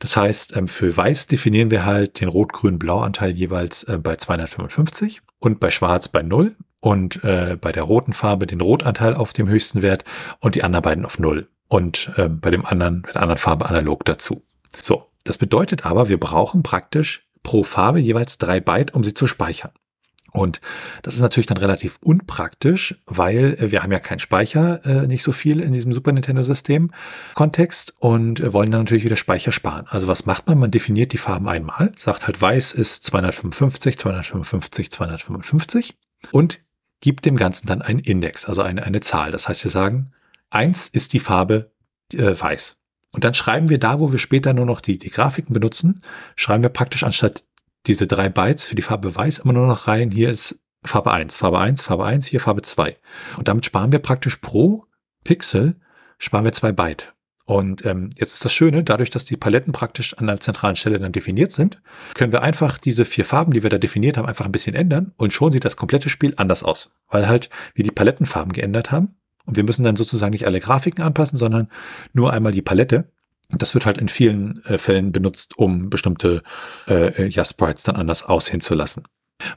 Das 0.00 0.16
heißt, 0.16 0.56
ähm, 0.56 0.66
für 0.66 0.96
Weiß 0.96 1.28
definieren 1.28 1.70
wir 1.70 1.86
halt 1.86 2.20
den 2.20 2.28
Rot, 2.28 2.52
Grün, 2.52 2.76
Blau-Anteil 2.76 3.30
jeweils 3.30 3.84
äh, 3.84 3.98
bei 3.98 4.16
255 4.16 5.22
und 5.38 5.60
bei 5.60 5.70
Schwarz 5.70 6.08
bei 6.08 6.22
0 6.22 6.56
und 6.80 7.22
äh, 7.22 7.56
bei 7.60 7.70
der 7.70 7.84
roten 7.84 8.12
Farbe 8.12 8.48
den 8.48 8.60
Rotanteil 8.60 9.14
auf 9.14 9.32
dem 9.32 9.48
höchsten 9.48 9.82
Wert 9.82 10.02
und 10.40 10.56
die 10.56 10.64
anderen 10.64 10.82
beiden 10.82 11.04
auf 11.04 11.20
0 11.20 11.48
und 11.68 12.10
äh, 12.16 12.28
bei 12.28 12.50
dem 12.50 12.66
anderen, 12.66 13.02
bei 13.02 13.12
der 13.12 13.22
anderen 13.22 13.38
Farbe 13.38 13.66
analog 13.66 14.04
dazu. 14.04 14.42
So, 14.80 15.06
das 15.22 15.38
bedeutet 15.38 15.86
aber, 15.86 16.08
wir 16.08 16.18
brauchen 16.18 16.64
praktisch 16.64 17.28
pro 17.44 17.62
Farbe 17.62 18.00
jeweils 18.00 18.38
drei 18.38 18.58
Byte, 18.58 18.92
um 18.92 19.04
sie 19.04 19.14
zu 19.14 19.28
speichern. 19.28 19.70
Und 20.32 20.60
das 21.02 21.14
ist 21.14 21.20
natürlich 21.20 21.46
dann 21.46 21.56
relativ 21.56 21.98
unpraktisch, 22.02 22.96
weil 23.06 23.54
äh, 23.54 23.70
wir 23.70 23.82
haben 23.82 23.92
ja 23.92 23.98
keinen 23.98 24.18
Speicher, 24.18 24.84
äh, 24.84 25.06
nicht 25.06 25.22
so 25.22 25.32
viel 25.32 25.60
in 25.60 25.72
diesem 25.72 25.92
Super 25.92 26.12
Nintendo-System 26.12 26.90
Kontext 27.34 27.94
und 27.98 28.40
äh, 28.40 28.52
wollen 28.52 28.70
dann 28.70 28.82
natürlich 28.82 29.04
wieder 29.04 29.16
Speicher 29.16 29.52
sparen. 29.52 29.86
Also 29.88 30.06
was 30.06 30.26
macht 30.26 30.46
man? 30.46 30.58
Man 30.58 30.70
definiert 30.70 31.12
die 31.12 31.18
Farben 31.18 31.48
einmal, 31.48 31.92
sagt 31.96 32.26
halt 32.26 32.40
weiß 32.40 32.72
ist 32.72 33.04
255, 33.04 33.98
255, 33.98 34.90
255 34.90 35.96
und 36.32 36.60
gibt 37.00 37.24
dem 37.24 37.36
Ganzen 37.36 37.66
dann 37.66 37.82
einen 37.82 38.00
Index, 38.00 38.44
also 38.44 38.62
eine, 38.62 38.82
eine 38.82 39.00
Zahl. 39.00 39.30
Das 39.30 39.48
heißt, 39.48 39.64
wir 39.64 39.70
sagen, 39.70 40.12
eins 40.50 40.88
ist 40.88 41.12
die 41.12 41.20
Farbe 41.20 41.72
äh, 42.12 42.34
weiß. 42.38 42.76
Und 43.12 43.24
dann 43.24 43.34
schreiben 43.34 43.68
wir 43.68 43.78
da, 43.78 44.00
wo 44.00 44.12
wir 44.12 44.18
später 44.18 44.52
nur 44.52 44.66
noch 44.66 44.80
die, 44.80 44.98
die 44.98 45.10
Grafiken 45.10 45.54
benutzen, 45.54 46.02
schreiben 46.36 46.62
wir 46.62 46.70
praktisch 46.70 47.04
anstatt 47.04 47.44
diese 47.88 48.06
drei 48.06 48.28
Bytes 48.28 48.64
für 48.64 48.74
die 48.74 48.82
Farbe 48.82 49.14
weiß 49.14 49.38
immer 49.38 49.54
nur 49.54 49.66
noch 49.66 49.88
rein. 49.88 50.10
Hier 50.10 50.30
ist 50.30 50.60
Farbe 50.84 51.10
1, 51.10 51.36
Farbe 51.36 51.58
1, 51.58 51.82
Farbe 51.82 52.04
1, 52.04 52.26
hier 52.26 52.40
Farbe 52.40 52.62
2. 52.62 52.96
Und 53.36 53.48
damit 53.48 53.64
sparen 53.64 53.90
wir 53.90 53.98
praktisch 53.98 54.36
pro 54.36 54.84
Pixel, 55.24 55.76
sparen 56.18 56.44
wir 56.44 56.52
zwei 56.52 56.72
Byte. 56.72 57.14
Und 57.44 57.86
ähm, 57.86 58.10
jetzt 58.16 58.34
ist 58.34 58.44
das 58.44 58.52
Schöne, 58.52 58.84
dadurch, 58.84 59.08
dass 59.08 59.24
die 59.24 59.38
Paletten 59.38 59.72
praktisch 59.72 60.12
an 60.18 60.28
einer 60.28 60.38
zentralen 60.38 60.76
Stelle 60.76 60.98
dann 60.98 61.12
definiert 61.12 61.50
sind, 61.50 61.80
können 62.12 62.30
wir 62.30 62.42
einfach 62.42 62.76
diese 62.76 63.06
vier 63.06 63.24
Farben, 63.24 63.54
die 63.54 63.62
wir 63.62 63.70
da 63.70 63.78
definiert 63.78 64.18
haben, 64.18 64.26
einfach 64.26 64.44
ein 64.44 64.52
bisschen 64.52 64.74
ändern 64.74 65.12
und 65.16 65.32
schon 65.32 65.50
sieht 65.50 65.64
das 65.64 65.76
komplette 65.76 66.10
Spiel 66.10 66.34
anders 66.36 66.62
aus. 66.62 66.90
Weil 67.08 67.26
halt 67.26 67.48
wir 67.74 67.84
die 67.84 67.90
Palettenfarben 67.90 68.52
geändert 68.52 68.90
haben. 68.90 69.16
Und 69.46 69.56
wir 69.56 69.64
müssen 69.64 69.82
dann 69.82 69.96
sozusagen 69.96 70.32
nicht 70.32 70.46
alle 70.46 70.60
Grafiken 70.60 71.02
anpassen, 71.02 71.38
sondern 71.38 71.70
nur 72.12 72.34
einmal 72.34 72.52
die 72.52 72.60
Palette. 72.60 73.10
Das 73.50 73.74
wird 73.74 73.86
halt 73.86 73.98
in 73.98 74.08
vielen 74.08 74.62
äh, 74.64 74.78
Fällen 74.78 75.12
benutzt, 75.12 75.56
um 75.56 75.88
bestimmte 75.88 76.42
äh, 76.86 77.28
ja, 77.28 77.44
Sprites 77.44 77.82
dann 77.82 77.96
anders 77.96 78.22
aussehen 78.22 78.60
zu 78.60 78.74
lassen. 78.74 79.04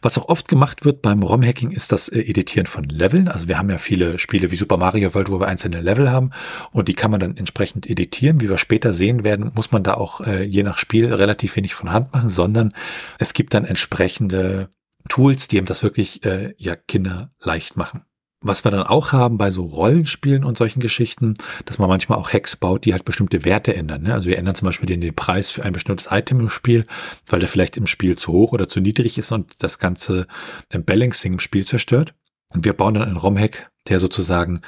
Was 0.01 0.17
auch 0.17 0.29
oft 0.29 0.47
gemacht 0.47 0.85
wird 0.85 1.01
beim 1.01 1.23
ROM-Hacking 1.23 1.71
ist 1.71 1.91
das 1.91 2.07
äh, 2.07 2.19
Editieren 2.19 2.67
von 2.67 2.83
Leveln. 2.83 3.27
Also 3.27 3.47
wir 3.47 3.57
haben 3.57 3.69
ja 3.69 3.79
viele 3.79 4.19
Spiele 4.19 4.51
wie 4.51 4.55
Super 4.55 4.77
Mario 4.77 5.13
World, 5.13 5.29
wo 5.29 5.39
wir 5.39 5.47
einzelne 5.47 5.81
Level 5.81 6.11
haben 6.11 6.31
und 6.71 6.87
die 6.87 6.93
kann 6.93 7.11
man 7.11 7.19
dann 7.19 7.35
entsprechend 7.35 7.89
editieren. 7.89 8.41
Wie 8.41 8.49
wir 8.49 8.57
später 8.57 8.93
sehen 8.93 9.23
werden, 9.23 9.51
muss 9.55 9.71
man 9.71 9.83
da 9.83 9.95
auch 9.95 10.21
äh, 10.21 10.43
je 10.43 10.63
nach 10.63 10.77
Spiel 10.77 11.11
relativ 11.13 11.55
wenig 11.55 11.73
von 11.73 11.91
Hand 11.91 12.13
machen, 12.13 12.29
sondern 12.29 12.73
es 13.17 13.33
gibt 13.33 13.53
dann 13.53 13.65
entsprechende 13.65 14.69
Tools, 15.09 15.47
die 15.47 15.57
eben 15.57 15.65
das 15.65 15.81
wirklich 15.81 16.23
äh, 16.25 16.53
ja 16.57 16.75
Kinder 16.75 17.31
leicht 17.39 17.75
machen. 17.75 18.03
Was 18.43 18.65
wir 18.65 18.71
dann 18.71 18.83
auch 18.83 19.11
haben 19.11 19.37
bei 19.37 19.51
so 19.51 19.63
Rollenspielen 19.63 20.43
und 20.43 20.57
solchen 20.57 20.79
Geschichten, 20.79 21.35
dass 21.65 21.77
man 21.77 21.89
manchmal 21.89 22.17
auch 22.17 22.33
Hacks 22.33 22.55
baut, 22.55 22.85
die 22.85 22.93
halt 22.93 23.05
bestimmte 23.05 23.45
Werte 23.45 23.75
ändern. 23.75 24.01
Ne? 24.01 24.13
Also 24.13 24.29
wir 24.29 24.39
ändern 24.39 24.55
zum 24.55 24.65
Beispiel 24.65 24.87
den, 24.87 24.99
den 24.99 25.13
Preis 25.13 25.51
für 25.51 25.63
ein 25.63 25.73
bestimmtes 25.73 26.07
Item 26.09 26.39
im 26.39 26.49
Spiel, 26.49 26.87
weil 27.27 27.39
der 27.39 27.47
vielleicht 27.47 27.77
im 27.77 27.85
Spiel 27.85 28.17
zu 28.17 28.31
hoch 28.31 28.51
oder 28.51 28.67
zu 28.67 28.79
niedrig 28.79 29.19
ist 29.19 29.31
und 29.31 29.63
das 29.63 29.77
ganze 29.77 30.25
äh, 30.69 30.79
Balancing 30.79 31.33
im 31.33 31.39
Spiel 31.39 31.67
zerstört. 31.67 32.15
Und 32.49 32.65
wir 32.65 32.73
bauen 32.73 32.95
dann 32.95 33.03
einen 33.03 33.17
ROM-Hack, 33.17 33.71
der 33.87 33.99
sozusagen, 33.99 34.61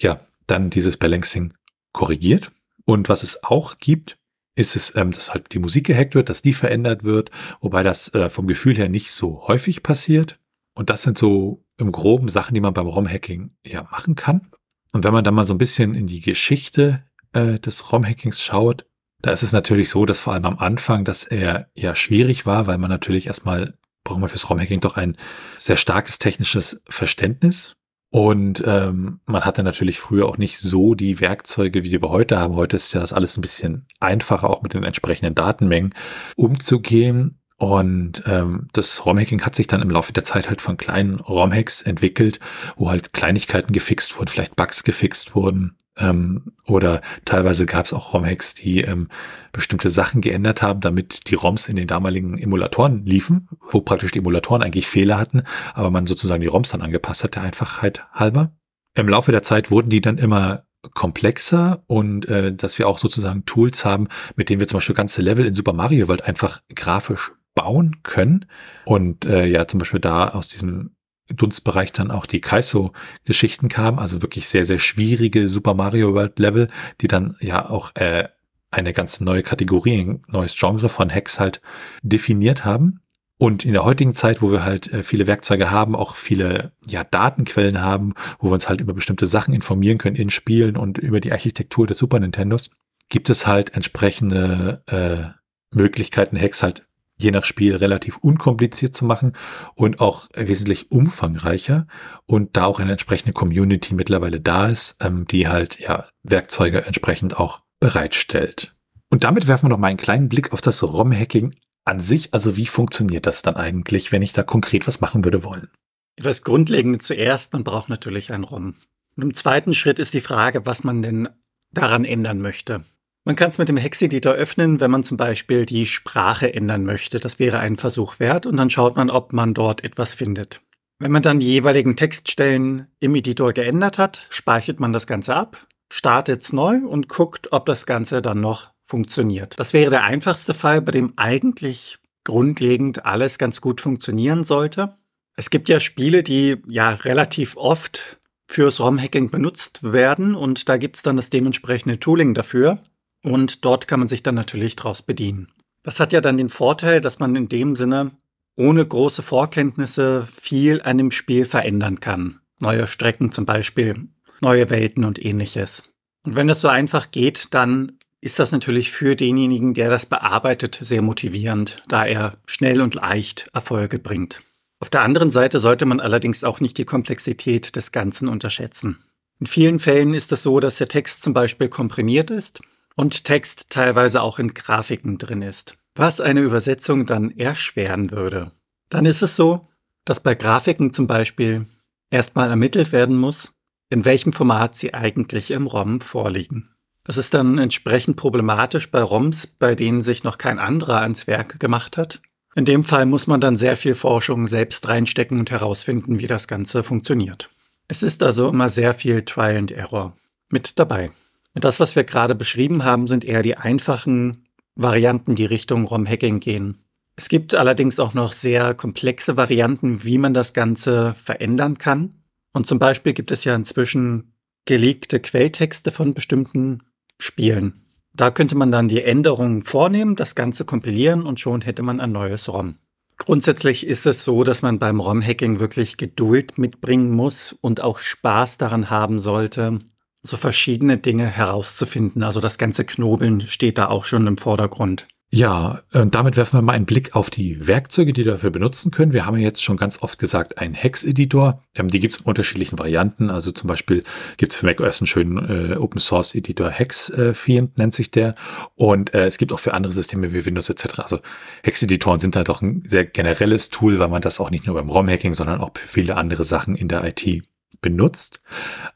ja, 0.00 0.20
dann 0.48 0.70
dieses 0.70 0.96
Balancing 0.96 1.54
korrigiert. 1.92 2.50
Und 2.84 3.08
was 3.08 3.22
es 3.22 3.44
auch 3.44 3.78
gibt, 3.78 4.18
ist 4.56 4.74
es, 4.74 4.96
ähm, 4.96 5.12
dass 5.12 5.32
halt 5.32 5.52
die 5.52 5.58
Musik 5.60 5.86
gehackt 5.86 6.14
wird, 6.14 6.28
dass 6.28 6.42
die 6.42 6.54
verändert 6.54 7.04
wird, 7.04 7.30
wobei 7.60 7.82
das 7.82 8.12
äh, 8.14 8.28
vom 8.30 8.48
Gefühl 8.48 8.76
her 8.76 8.88
nicht 8.88 9.12
so 9.12 9.46
häufig 9.46 9.82
passiert. 9.82 10.40
Und 10.74 10.90
das 10.90 11.02
sind 11.02 11.18
so 11.18 11.64
im 11.78 11.92
Groben 11.92 12.28
Sachen, 12.28 12.54
die 12.54 12.60
man 12.60 12.74
beim 12.74 12.86
ROM-Hacking 12.86 13.50
ja 13.66 13.82
machen 13.84 14.14
kann. 14.14 14.50
Und 14.92 15.04
wenn 15.04 15.12
man 15.12 15.24
dann 15.24 15.34
mal 15.34 15.44
so 15.44 15.54
ein 15.54 15.58
bisschen 15.58 15.94
in 15.94 16.06
die 16.06 16.20
Geschichte 16.20 17.04
äh, 17.32 17.58
des 17.58 17.92
ROM-Hackings 17.92 18.40
schaut, 18.40 18.86
da 19.22 19.30
ist 19.30 19.42
es 19.42 19.52
natürlich 19.52 19.90
so, 19.90 20.06
dass 20.06 20.20
vor 20.20 20.32
allem 20.32 20.44
am 20.44 20.58
Anfang, 20.58 21.04
dass 21.04 21.24
er 21.24 21.68
ja 21.76 21.94
schwierig 21.94 22.46
war, 22.46 22.66
weil 22.66 22.78
man 22.78 22.90
natürlich 22.90 23.26
erstmal 23.26 23.74
braucht 24.04 24.20
man 24.20 24.30
fürs 24.30 24.48
ROM-Hacking 24.48 24.80
doch 24.80 24.96
ein 24.96 25.16
sehr 25.58 25.76
starkes 25.76 26.18
technisches 26.18 26.80
Verständnis. 26.88 27.74
Und 28.10 28.62
ähm, 28.64 29.20
man 29.26 29.44
hatte 29.44 29.62
natürlich 29.62 29.98
früher 29.98 30.26
auch 30.26 30.38
nicht 30.38 30.58
so 30.58 30.94
die 30.94 31.20
Werkzeuge, 31.20 31.82
wie 31.82 31.90
wir 31.90 32.00
heute 32.08 32.38
haben. 32.38 32.54
Heute 32.54 32.76
ist 32.76 32.94
ja 32.94 33.00
das 33.00 33.12
alles 33.12 33.36
ein 33.36 33.40
bisschen 33.40 33.86
einfacher, 34.00 34.48
auch 34.48 34.62
mit 34.62 34.74
den 34.74 34.84
entsprechenden 34.84 35.34
Datenmengen 35.34 35.92
umzugehen. 36.36 37.40
Und 37.58 38.22
ähm, 38.26 38.68
das 38.72 39.06
ROM-Hacking 39.06 39.42
hat 39.42 39.54
sich 39.54 39.66
dann 39.66 39.80
im 39.80 39.90
Laufe 39.90 40.12
der 40.12 40.24
Zeit 40.24 40.48
halt 40.48 40.60
von 40.60 40.76
kleinen 40.76 41.20
ROM-Hacks 41.20 41.82
entwickelt, 41.82 42.38
wo 42.76 42.90
halt 42.90 43.14
Kleinigkeiten 43.14 43.72
gefixt 43.72 44.18
wurden, 44.18 44.28
vielleicht 44.28 44.56
Bugs 44.56 44.84
gefixt 44.84 45.34
wurden. 45.34 45.76
Ähm, 45.98 46.52
oder 46.66 47.00
teilweise 47.24 47.64
gab 47.64 47.86
es 47.86 47.94
auch 47.94 48.12
ROM-Hacks, 48.12 48.54
die 48.54 48.82
ähm, 48.82 49.08
bestimmte 49.52 49.88
Sachen 49.88 50.20
geändert 50.20 50.60
haben, 50.60 50.80
damit 50.80 51.30
die 51.30 51.34
ROMs 51.34 51.68
in 51.68 51.76
den 51.76 51.86
damaligen 51.86 52.36
Emulatoren 52.36 53.06
liefen, 53.06 53.48
wo 53.70 53.80
praktisch 53.80 54.12
die 54.12 54.18
Emulatoren 54.18 54.62
eigentlich 54.62 54.86
Fehler 54.86 55.18
hatten, 55.18 55.42
aber 55.72 55.90
man 55.90 56.06
sozusagen 56.06 56.42
die 56.42 56.48
ROMs 56.48 56.68
dann 56.68 56.82
angepasst 56.82 57.24
hat, 57.24 57.36
der 57.36 57.42
Einfachheit 57.42 58.04
halber. 58.12 58.52
Im 58.94 59.08
Laufe 59.08 59.32
der 59.32 59.42
Zeit 59.42 59.70
wurden 59.70 59.88
die 59.88 60.02
dann 60.02 60.18
immer 60.18 60.64
komplexer 60.94 61.82
und 61.86 62.28
äh, 62.28 62.54
dass 62.54 62.78
wir 62.78 62.86
auch 62.86 62.98
sozusagen 62.98 63.46
Tools 63.46 63.86
haben, 63.86 64.08
mit 64.36 64.50
denen 64.50 64.60
wir 64.60 64.68
zum 64.68 64.76
Beispiel 64.76 64.94
ganze 64.94 65.22
Level 65.22 65.46
in 65.46 65.54
Super 65.54 65.72
Mario 65.72 66.08
World 66.08 66.24
einfach 66.24 66.60
grafisch 66.74 67.32
bauen 67.56 67.96
können. 68.04 68.46
Und 68.84 69.24
äh, 69.24 69.46
ja, 69.46 69.66
zum 69.66 69.78
Beispiel 69.78 69.98
da 69.98 70.28
aus 70.28 70.46
diesem 70.46 70.94
Dunstbereich 71.34 71.90
dann 71.90 72.12
auch 72.12 72.26
die 72.26 72.40
Kaizo-Geschichten 72.40 73.68
kamen, 73.68 73.98
also 73.98 74.22
wirklich 74.22 74.48
sehr, 74.48 74.64
sehr 74.64 74.78
schwierige 74.78 75.48
Super 75.48 75.74
Mario 75.74 76.14
World 76.14 76.38
Level, 76.38 76.68
die 77.00 77.08
dann 77.08 77.34
ja 77.40 77.68
auch 77.68 77.90
äh, 77.96 78.28
eine 78.70 78.92
ganz 78.92 79.20
neue 79.20 79.42
Kategorie, 79.42 80.00
ein 80.00 80.22
neues 80.28 80.56
Genre 80.56 80.88
von 80.88 81.12
Hacks 81.12 81.40
halt 81.40 81.60
definiert 82.02 82.64
haben. 82.64 83.00
Und 83.38 83.64
in 83.64 83.72
der 83.72 83.84
heutigen 83.84 84.14
Zeit, 84.14 84.40
wo 84.40 84.50
wir 84.50 84.64
halt 84.64 84.92
äh, 84.92 85.02
viele 85.02 85.26
Werkzeuge 85.26 85.70
haben, 85.70 85.96
auch 85.96 86.16
viele 86.16 86.72
ja, 86.86 87.04
Datenquellen 87.04 87.82
haben, 87.82 88.14
wo 88.38 88.48
wir 88.48 88.54
uns 88.54 88.68
halt 88.68 88.80
über 88.80 88.94
bestimmte 88.94 89.26
Sachen 89.26 89.52
informieren 89.52 89.98
können 89.98 90.16
in 90.16 90.30
Spielen 90.30 90.76
und 90.76 90.98
über 90.98 91.20
die 91.20 91.32
Architektur 91.32 91.86
des 91.86 91.98
Super 91.98 92.20
Nintendos, 92.20 92.70
gibt 93.08 93.28
es 93.28 93.46
halt 93.46 93.74
entsprechende 93.74 94.82
äh, 94.86 95.76
Möglichkeiten, 95.76 96.40
Hacks 96.40 96.62
halt 96.62 96.86
je 97.18 97.30
nach 97.30 97.44
Spiel 97.44 97.76
relativ 97.76 98.16
unkompliziert 98.18 98.94
zu 98.94 99.04
machen 99.04 99.32
und 99.74 100.00
auch 100.00 100.28
wesentlich 100.34 100.90
umfangreicher 100.90 101.86
und 102.26 102.56
da 102.56 102.64
auch 102.64 102.80
eine 102.80 102.92
entsprechende 102.92 103.32
Community 103.32 103.94
mittlerweile 103.94 104.40
da 104.40 104.68
ist, 104.68 104.96
ähm, 105.00 105.26
die 105.26 105.48
halt 105.48 105.80
ja 105.80 106.06
Werkzeuge 106.22 106.84
entsprechend 106.86 107.38
auch 107.38 107.62
bereitstellt. 107.80 108.74
Und 109.10 109.24
damit 109.24 109.46
werfen 109.46 109.66
wir 109.66 109.70
noch 109.70 109.78
mal 109.78 109.88
einen 109.88 109.96
kleinen 109.96 110.28
Blick 110.28 110.52
auf 110.52 110.60
das 110.60 110.82
ROM-Hacking 110.82 111.54
an 111.84 112.00
sich. 112.00 112.34
Also 112.34 112.56
wie 112.56 112.66
funktioniert 112.66 113.26
das 113.26 113.42
dann 113.42 113.56
eigentlich, 113.56 114.12
wenn 114.12 114.22
ich 114.22 114.32
da 114.32 114.42
konkret 114.42 114.86
was 114.86 115.00
machen 115.00 115.24
würde 115.24 115.44
wollen? 115.44 115.68
Etwas 116.16 116.42
Grundlegendes 116.42 117.06
zuerst, 117.06 117.52
man 117.52 117.64
braucht 117.64 117.88
natürlich 117.88 118.32
ein 118.32 118.44
ROM. 118.44 118.74
Und 119.16 119.22
im 119.22 119.34
zweiten 119.34 119.74
Schritt 119.74 119.98
ist 119.98 120.14
die 120.14 120.20
Frage, 120.20 120.66
was 120.66 120.84
man 120.84 121.02
denn 121.02 121.28
daran 121.72 122.04
ändern 122.04 122.40
möchte. 122.40 122.84
Man 123.26 123.34
kann 123.34 123.50
es 123.50 123.58
mit 123.58 123.68
dem 123.68 123.76
Hex-Editor 123.76 124.34
öffnen, 124.34 124.78
wenn 124.78 124.92
man 124.92 125.02
zum 125.02 125.16
Beispiel 125.16 125.66
die 125.66 125.86
Sprache 125.86 126.54
ändern 126.54 126.84
möchte. 126.84 127.18
Das 127.18 127.40
wäre 127.40 127.58
ein 127.58 127.76
Versuch 127.76 128.20
wert 128.20 128.46
und 128.46 128.56
dann 128.56 128.70
schaut 128.70 128.94
man, 128.94 129.10
ob 129.10 129.32
man 129.32 129.52
dort 129.52 129.82
etwas 129.82 130.14
findet. 130.14 130.60
Wenn 131.00 131.10
man 131.10 131.22
dann 131.22 131.40
die 131.40 131.48
jeweiligen 131.48 131.96
Textstellen 131.96 132.86
im 133.00 133.16
Editor 133.16 133.52
geändert 133.52 133.98
hat, 133.98 134.26
speichert 134.28 134.78
man 134.78 134.92
das 134.92 135.08
Ganze 135.08 135.34
ab, 135.34 135.66
startet 135.92 136.42
es 136.42 136.52
neu 136.52 136.76
und 136.86 137.08
guckt, 137.08 137.48
ob 137.50 137.66
das 137.66 137.84
Ganze 137.84 138.22
dann 138.22 138.40
noch 138.40 138.70
funktioniert. 138.84 139.58
Das 139.58 139.72
wäre 139.72 139.90
der 139.90 140.04
einfachste 140.04 140.54
Fall, 140.54 140.80
bei 140.80 140.92
dem 140.92 141.12
eigentlich 141.16 141.98
grundlegend 142.22 143.06
alles 143.06 143.38
ganz 143.38 143.60
gut 143.60 143.80
funktionieren 143.80 144.44
sollte. 144.44 144.98
Es 145.34 145.50
gibt 145.50 145.68
ja 145.68 145.80
Spiele, 145.80 146.22
die 146.22 146.62
ja 146.68 146.90
relativ 146.90 147.56
oft 147.56 148.20
fürs 148.46 148.78
ROM-Hacking 148.78 149.32
benutzt 149.32 149.82
werden 149.82 150.36
und 150.36 150.68
da 150.68 150.76
gibt 150.76 150.94
es 150.94 151.02
dann 151.02 151.16
das 151.16 151.28
dementsprechende 151.28 151.98
Tooling 151.98 152.32
dafür. 152.32 152.78
Und 153.26 153.64
dort 153.64 153.88
kann 153.88 153.98
man 153.98 154.06
sich 154.06 154.22
dann 154.22 154.36
natürlich 154.36 154.76
draus 154.76 155.02
bedienen. 155.02 155.48
Das 155.82 155.98
hat 155.98 156.12
ja 156.12 156.20
dann 156.20 156.38
den 156.38 156.48
Vorteil, 156.48 157.00
dass 157.00 157.18
man 157.18 157.34
in 157.34 157.48
dem 157.48 157.74
Sinne 157.74 158.12
ohne 158.54 158.86
große 158.86 159.20
Vorkenntnisse 159.20 160.28
viel 160.32 160.80
an 160.82 160.96
dem 160.96 161.10
Spiel 161.10 161.44
verändern 161.44 161.98
kann. 161.98 162.38
Neue 162.60 162.86
Strecken 162.86 163.32
zum 163.32 163.44
Beispiel, 163.44 164.06
neue 164.40 164.70
Welten 164.70 165.04
und 165.04 165.22
ähnliches. 165.24 165.90
Und 166.22 166.36
wenn 166.36 166.46
das 166.46 166.60
so 166.60 166.68
einfach 166.68 167.10
geht, 167.10 167.52
dann 167.52 167.98
ist 168.20 168.38
das 168.38 168.52
natürlich 168.52 168.92
für 168.92 169.16
denjenigen, 169.16 169.74
der 169.74 169.90
das 169.90 170.06
bearbeitet, 170.06 170.78
sehr 170.80 171.02
motivierend, 171.02 171.82
da 171.88 172.06
er 172.06 172.36
schnell 172.46 172.80
und 172.80 172.94
leicht 172.94 173.50
Erfolge 173.52 173.98
bringt. 173.98 174.40
Auf 174.78 174.88
der 174.88 175.02
anderen 175.02 175.30
Seite 175.30 175.58
sollte 175.58 175.84
man 175.84 175.98
allerdings 175.98 176.44
auch 176.44 176.60
nicht 176.60 176.78
die 176.78 176.84
Komplexität 176.84 177.74
des 177.74 177.90
Ganzen 177.90 178.28
unterschätzen. 178.28 179.02
In 179.40 179.46
vielen 179.46 179.80
Fällen 179.80 180.14
ist 180.14 180.30
es 180.30 180.44
so, 180.44 180.60
dass 180.60 180.78
der 180.78 180.86
Text 180.86 181.24
zum 181.24 181.34
Beispiel 181.34 181.68
komprimiert 181.68 182.30
ist 182.30 182.60
und 182.96 183.24
Text 183.24 183.70
teilweise 183.70 184.22
auch 184.22 184.38
in 184.38 184.54
Grafiken 184.54 185.18
drin 185.18 185.42
ist, 185.42 185.76
was 185.94 186.20
eine 186.20 186.40
Übersetzung 186.40 187.06
dann 187.06 187.30
erschweren 187.30 188.10
würde. 188.10 188.52
Dann 188.88 189.04
ist 189.04 189.22
es 189.22 189.36
so, 189.36 189.68
dass 190.04 190.20
bei 190.20 190.34
Grafiken 190.34 190.92
zum 190.92 191.06
Beispiel 191.06 191.66
erstmal 192.10 192.50
ermittelt 192.50 192.92
werden 192.92 193.16
muss, 193.16 193.52
in 193.90 194.04
welchem 194.04 194.32
Format 194.32 194.74
sie 194.74 194.94
eigentlich 194.94 195.50
im 195.50 195.66
ROM 195.66 196.00
vorliegen. 196.00 196.70
Das 197.04 197.18
ist 197.18 197.34
dann 197.34 197.58
entsprechend 197.58 198.16
problematisch 198.16 198.90
bei 198.90 199.00
ROMs, 199.00 199.46
bei 199.46 199.76
denen 199.76 200.02
sich 200.02 200.24
noch 200.24 200.38
kein 200.38 200.58
anderer 200.58 201.02
ans 201.02 201.28
Werk 201.28 201.60
gemacht 201.60 201.96
hat. 201.96 202.20
In 202.56 202.64
dem 202.64 202.82
Fall 202.82 203.06
muss 203.06 203.26
man 203.26 203.40
dann 203.40 203.56
sehr 203.56 203.76
viel 203.76 203.94
Forschung 203.94 204.46
selbst 204.46 204.88
reinstecken 204.88 205.38
und 205.38 205.50
herausfinden, 205.50 206.18
wie 206.20 206.26
das 206.26 206.48
Ganze 206.48 206.82
funktioniert. 206.82 207.50
Es 207.86 208.02
ist 208.02 208.22
also 208.22 208.48
immer 208.48 208.70
sehr 208.70 208.94
viel 208.94 209.22
Trial 209.22 209.56
and 209.56 209.70
Error 209.70 210.16
mit 210.48 210.78
dabei. 210.78 211.12
Und 211.56 211.64
das, 211.64 211.80
was 211.80 211.96
wir 211.96 212.04
gerade 212.04 212.34
beschrieben 212.34 212.84
haben, 212.84 213.06
sind 213.06 213.24
eher 213.24 213.40
die 213.40 213.56
einfachen 213.56 214.44
Varianten, 214.74 215.36
die 215.36 215.46
Richtung 215.46 215.86
ROM-Hacking 215.86 216.38
gehen. 216.38 216.84
Es 217.16 217.30
gibt 217.30 217.54
allerdings 217.54 217.98
auch 217.98 218.12
noch 218.12 218.34
sehr 218.34 218.74
komplexe 218.74 219.38
Varianten, 219.38 220.04
wie 220.04 220.18
man 220.18 220.34
das 220.34 220.52
Ganze 220.52 221.14
verändern 221.14 221.78
kann. 221.78 222.12
Und 222.52 222.66
zum 222.66 222.78
Beispiel 222.78 223.14
gibt 223.14 223.30
es 223.30 223.44
ja 223.44 223.56
inzwischen 223.56 224.34
geleakte 224.66 225.18
Quelltexte 225.18 225.92
von 225.92 226.12
bestimmten 226.12 226.82
Spielen. 227.18 227.86
Da 228.12 228.30
könnte 228.30 228.54
man 228.54 228.70
dann 228.70 228.88
die 228.88 229.02
Änderungen 229.02 229.62
vornehmen, 229.62 230.14
das 230.14 230.34
Ganze 230.34 230.66
kompilieren 230.66 231.22
und 231.22 231.40
schon 231.40 231.62
hätte 231.62 231.82
man 231.82 232.00
ein 232.00 232.12
neues 232.12 232.52
ROM. 232.52 232.76
Grundsätzlich 233.16 233.86
ist 233.86 234.04
es 234.04 234.24
so, 234.24 234.44
dass 234.44 234.60
man 234.60 234.78
beim 234.78 235.00
ROM-Hacking 235.00 235.58
wirklich 235.58 235.96
Geduld 235.96 236.58
mitbringen 236.58 237.12
muss 237.12 237.56
und 237.62 237.82
auch 237.82 237.96
Spaß 237.96 238.58
daran 238.58 238.90
haben 238.90 239.20
sollte, 239.20 239.80
so 240.26 240.36
verschiedene 240.36 240.98
Dinge 240.98 241.26
herauszufinden. 241.26 242.22
Also 242.22 242.40
das 242.40 242.58
ganze 242.58 242.84
Knobeln 242.84 243.40
steht 243.42 243.78
da 243.78 243.88
auch 243.88 244.04
schon 244.04 244.26
im 244.26 244.36
Vordergrund. 244.36 245.06
Ja, 245.28 245.82
und 245.92 246.14
damit 246.14 246.36
werfen 246.36 246.56
wir 246.56 246.62
mal 246.62 246.74
einen 246.74 246.86
Blick 246.86 247.16
auf 247.16 247.30
die 247.30 247.66
Werkzeuge, 247.66 248.12
die 248.12 248.22
dafür 248.22 248.50
benutzen 248.50 248.92
können. 248.92 249.12
Wir 249.12 249.26
haben 249.26 249.36
ja 249.36 249.42
jetzt 249.42 249.62
schon 249.62 249.76
ganz 249.76 250.00
oft 250.00 250.20
gesagt, 250.20 250.58
einen 250.58 250.72
Hex-Editor. 250.72 251.62
Ähm, 251.74 251.88
die 251.88 251.98
gibt 251.98 252.14
es 252.14 252.20
in 252.20 252.26
unterschiedlichen 252.26 252.78
Varianten. 252.78 253.28
Also 253.28 253.50
zum 253.50 253.66
Beispiel 253.66 254.04
gibt 254.36 254.52
es 254.52 254.60
für 254.60 254.66
macOS 254.66 255.00
einen 255.00 255.08
schönen 255.08 255.72
äh, 255.72 255.76
Open-Source-Editor, 255.76 256.70
Hex-Fiend 256.70 257.70
äh, 257.70 257.80
nennt 257.80 257.92
sich 257.92 258.12
der. 258.12 258.36
Und 258.76 259.14
äh, 259.14 259.26
es 259.26 259.36
gibt 259.36 259.52
auch 259.52 259.58
für 259.58 259.74
andere 259.74 259.92
Systeme 259.92 260.32
wie 260.32 260.46
Windows 260.46 260.70
etc. 260.70 261.00
Also 261.00 261.18
Hex-Editoren 261.64 262.20
sind 262.20 262.36
da 262.36 262.44
doch 262.44 262.62
ein 262.62 262.84
sehr 262.86 263.04
generelles 263.04 263.68
Tool, 263.70 263.98
weil 263.98 264.08
man 264.08 264.22
das 264.22 264.38
auch 264.38 264.50
nicht 264.50 264.66
nur 264.66 264.76
beim 264.76 264.88
ROM-Hacking, 264.88 265.34
sondern 265.34 265.60
auch 265.60 265.72
für 265.74 265.88
viele 265.88 266.16
andere 266.16 266.44
Sachen 266.44 266.76
in 266.76 266.86
der 266.86 267.04
IT 267.04 267.42
benutzt. 267.82 268.40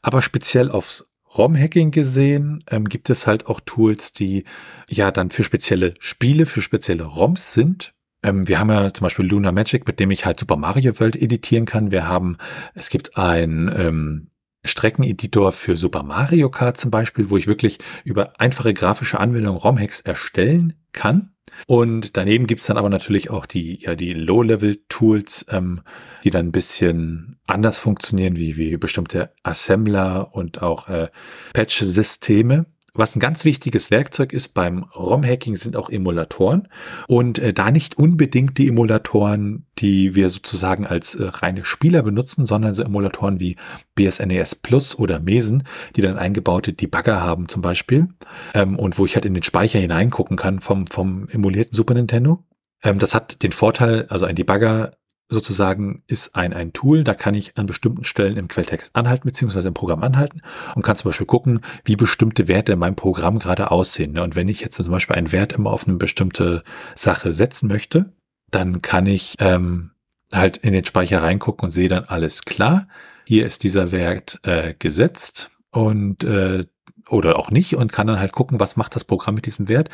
Aber 0.01 0.21
speziell 0.21 0.71
aufs 0.71 1.05
ROM-Hacking 1.37 1.91
gesehen 1.91 2.63
ähm, 2.69 2.85
gibt 2.85 3.09
es 3.09 3.27
halt 3.27 3.47
auch 3.47 3.59
Tools, 3.61 4.13
die 4.13 4.45
ja 4.89 5.11
dann 5.11 5.29
für 5.29 5.43
spezielle 5.43 5.93
Spiele, 5.99 6.45
für 6.45 6.61
spezielle 6.61 7.03
ROMs 7.03 7.53
sind. 7.53 7.93
Ähm, 8.23 8.47
wir 8.47 8.59
haben 8.59 8.69
ja 8.69 8.93
zum 8.93 9.05
Beispiel 9.05 9.25
Luna 9.25 9.51
Magic, 9.51 9.87
mit 9.87 9.99
dem 9.99 10.11
ich 10.11 10.25
halt 10.25 10.39
Super 10.39 10.57
Mario 10.57 10.99
World 10.99 11.15
editieren 11.15 11.65
kann. 11.65 11.91
Wir 11.91 12.07
haben, 12.07 12.37
es 12.73 12.89
gibt 12.89 13.17
ein 13.17 13.73
ähm, 13.75 14.27
Streckeneditor 14.63 15.51
für 15.51 15.75
Super 15.75 16.03
Mario 16.03 16.49
Kart 16.49 16.77
zum 16.77 16.91
Beispiel, 16.91 17.29
wo 17.29 17.37
ich 17.37 17.47
wirklich 17.47 17.79
über 18.03 18.39
einfache 18.39 18.73
grafische 18.73 19.19
Anwendungen 19.19 19.59
ROM-Hacks 19.59 20.01
erstellen 20.01 20.73
kann. 20.91 21.33
Und 21.67 22.17
daneben 22.17 22.47
gibt's 22.47 22.65
dann 22.65 22.77
aber 22.77 22.89
natürlich 22.89 23.29
auch 23.29 23.45
die, 23.45 23.81
ja, 23.81 23.95
die 23.95 24.13
Low-Level-Tools, 24.13 25.45
ähm, 25.49 25.81
die 26.23 26.31
dann 26.31 26.47
ein 26.47 26.51
bisschen 26.51 27.39
anders 27.47 27.77
funktionieren, 27.77 28.35
wie, 28.35 28.57
wie 28.57 28.77
bestimmte 28.77 29.33
Assembler 29.43 30.33
und 30.33 30.61
auch 30.61 30.87
äh, 30.87 31.09
Patch-Systeme. 31.53 32.65
Was 32.93 33.15
ein 33.15 33.21
ganz 33.21 33.45
wichtiges 33.45 33.89
Werkzeug 33.89 34.33
ist 34.33 34.49
beim 34.49 34.83
ROM-Hacking 34.83 35.55
sind 35.55 35.77
auch 35.77 35.89
Emulatoren 35.89 36.67
und 37.07 37.39
äh, 37.39 37.53
da 37.53 37.71
nicht 37.71 37.97
unbedingt 37.97 38.57
die 38.57 38.67
Emulatoren, 38.67 39.65
die 39.79 40.13
wir 40.13 40.29
sozusagen 40.29 40.85
als 40.85 41.15
äh, 41.15 41.23
reine 41.23 41.63
Spieler 41.63 42.03
benutzen, 42.03 42.45
sondern 42.45 42.73
so 42.73 42.83
Emulatoren 42.83 43.39
wie 43.39 43.55
BSNES 43.95 44.53
e 44.53 44.57
Plus 44.61 44.99
oder 44.99 45.21
Mesen, 45.21 45.63
die 45.95 46.01
dann 46.01 46.17
eingebaute 46.17 46.73
Debugger 46.73 47.21
haben 47.21 47.47
zum 47.47 47.61
Beispiel 47.61 48.09
ähm, 48.53 48.77
und 48.77 48.97
wo 48.97 49.05
ich 49.05 49.15
halt 49.15 49.25
in 49.25 49.35
den 49.35 49.43
Speicher 49.43 49.79
hineingucken 49.79 50.35
kann 50.35 50.59
vom, 50.59 50.85
vom 50.85 51.29
emulierten 51.29 51.73
Super 51.73 51.93
Nintendo. 51.93 52.43
Ähm, 52.83 52.99
das 52.99 53.15
hat 53.15 53.41
den 53.41 53.53
Vorteil, 53.53 54.05
also 54.09 54.25
ein 54.25 54.35
Debugger 54.35 54.91
sozusagen 55.31 56.03
ist 56.07 56.35
ein, 56.35 56.53
ein 56.53 56.73
Tool, 56.73 57.03
da 57.03 57.13
kann 57.13 57.33
ich 57.33 57.57
an 57.57 57.65
bestimmten 57.65 58.03
Stellen 58.03 58.35
im 58.35 58.49
Quelltext 58.49 58.95
anhalten, 58.95 59.27
beziehungsweise 59.27 59.69
im 59.69 59.73
Programm 59.73 60.03
anhalten 60.03 60.41
und 60.75 60.83
kann 60.83 60.97
zum 60.97 61.09
Beispiel 61.09 61.25
gucken, 61.25 61.61
wie 61.85 61.95
bestimmte 61.95 62.49
Werte 62.49 62.73
in 62.73 62.79
meinem 62.79 62.97
Programm 62.97 63.39
gerade 63.39 63.71
aussehen. 63.71 64.11
Ne? 64.11 64.23
Und 64.23 64.35
wenn 64.35 64.49
ich 64.49 64.59
jetzt 64.59 64.75
zum 64.75 64.91
Beispiel 64.91 65.15
einen 65.15 65.31
Wert 65.31 65.53
immer 65.53 65.71
auf 65.71 65.87
eine 65.87 65.97
bestimmte 65.97 66.63
Sache 66.95 67.33
setzen 67.33 67.67
möchte, 67.67 68.11
dann 68.51 68.81
kann 68.81 69.05
ich 69.05 69.37
ähm, 69.39 69.91
halt 70.33 70.57
in 70.57 70.73
den 70.73 70.85
Speicher 70.85 71.23
reingucken 71.23 71.65
und 71.65 71.71
sehe 71.71 71.87
dann 71.87 72.03
alles 72.03 72.43
klar. 72.43 72.87
Hier 73.25 73.45
ist 73.45 73.63
dieser 73.63 73.93
Wert 73.93 74.39
äh, 74.43 74.73
gesetzt 74.77 75.49
und 75.71 76.25
äh, 76.25 76.65
oder 77.09 77.39
auch 77.39 77.51
nicht 77.51 77.75
und 77.75 77.93
kann 77.93 78.07
dann 78.07 78.19
halt 78.19 78.33
gucken, 78.33 78.59
was 78.59 78.75
macht 78.75 78.95
das 78.95 79.05
Programm 79.05 79.35
mit 79.35 79.45
diesem 79.45 79.69
Wert, 79.69 79.89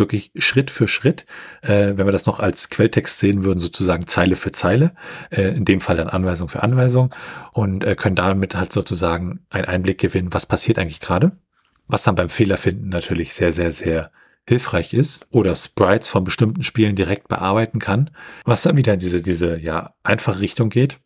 wirklich 0.00 0.32
Schritt 0.36 0.70
für 0.72 0.88
Schritt, 0.88 1.24
äh, 1.62 1.92
wenn 1.94 2.06
wir 2.06 2.12
das 2.12 2.26
noch 2.26 2.40
als 2.40 2.68
Quelltext 2.70 3.18
sehen 3.18 3.44
würden, 3.44 3.60
sozusagen 3.60 4.08
Zeile 4.08 4.34
für 4.34 4.50
Zeile, 4.50 4.92
äh, 5.30 5.54
in 5.54 5.64
dem 5.64 5.80
Fall 5.80 5.94
dann 5.94 6.08
Anweisung 6.08 6.48
für 6.48 6.64
Anweisung 6.64 7.14
und 7.52 7.84
äh, 7.84 7.94
können 7.94 8.16
damit 8.16 8.56
halt 8.56 8.72
sozusagen 8.72 9.40
einen 9.50 9.66
Einblick 9.66 9.98
gewinnen, 9.98 10.32
was 10.32 10.46
passiert 10.46 10.78
eigentlich 10.80 11.00
gerade, 11.00 11.30
was 11.86 12.02
dann 12.02 12.16
beim 12.16 12.28
Fehlerfinden 12.28 12.88
natürlich 12.88 13.34
sehr, 13.34 13.52
sehr, 13.52 13.70
sehr 13.70 14.10
hilfreich 14.48 14.92
ist 14.94 15.28
oder 15.30 15.54
Sprites 15.54 16.08
von 16.08 16.24
bestimmten 16.24 16.64
Spielen 16.64 16.96
direkt 16.96 17.28
bearbeiten 17.28 17.78
kann, 17.78 18.10
was 18.44 18.62
dann 18.62 18.76
wieder 18.76 18.94
in 18.94 18.98
diese, 18.98 19.22
diese, 19.22 19.58
ja, 19.58 19.94
einfache 20.02 20.40
Richtung 20.40 20.70
geht. 20.70 20.98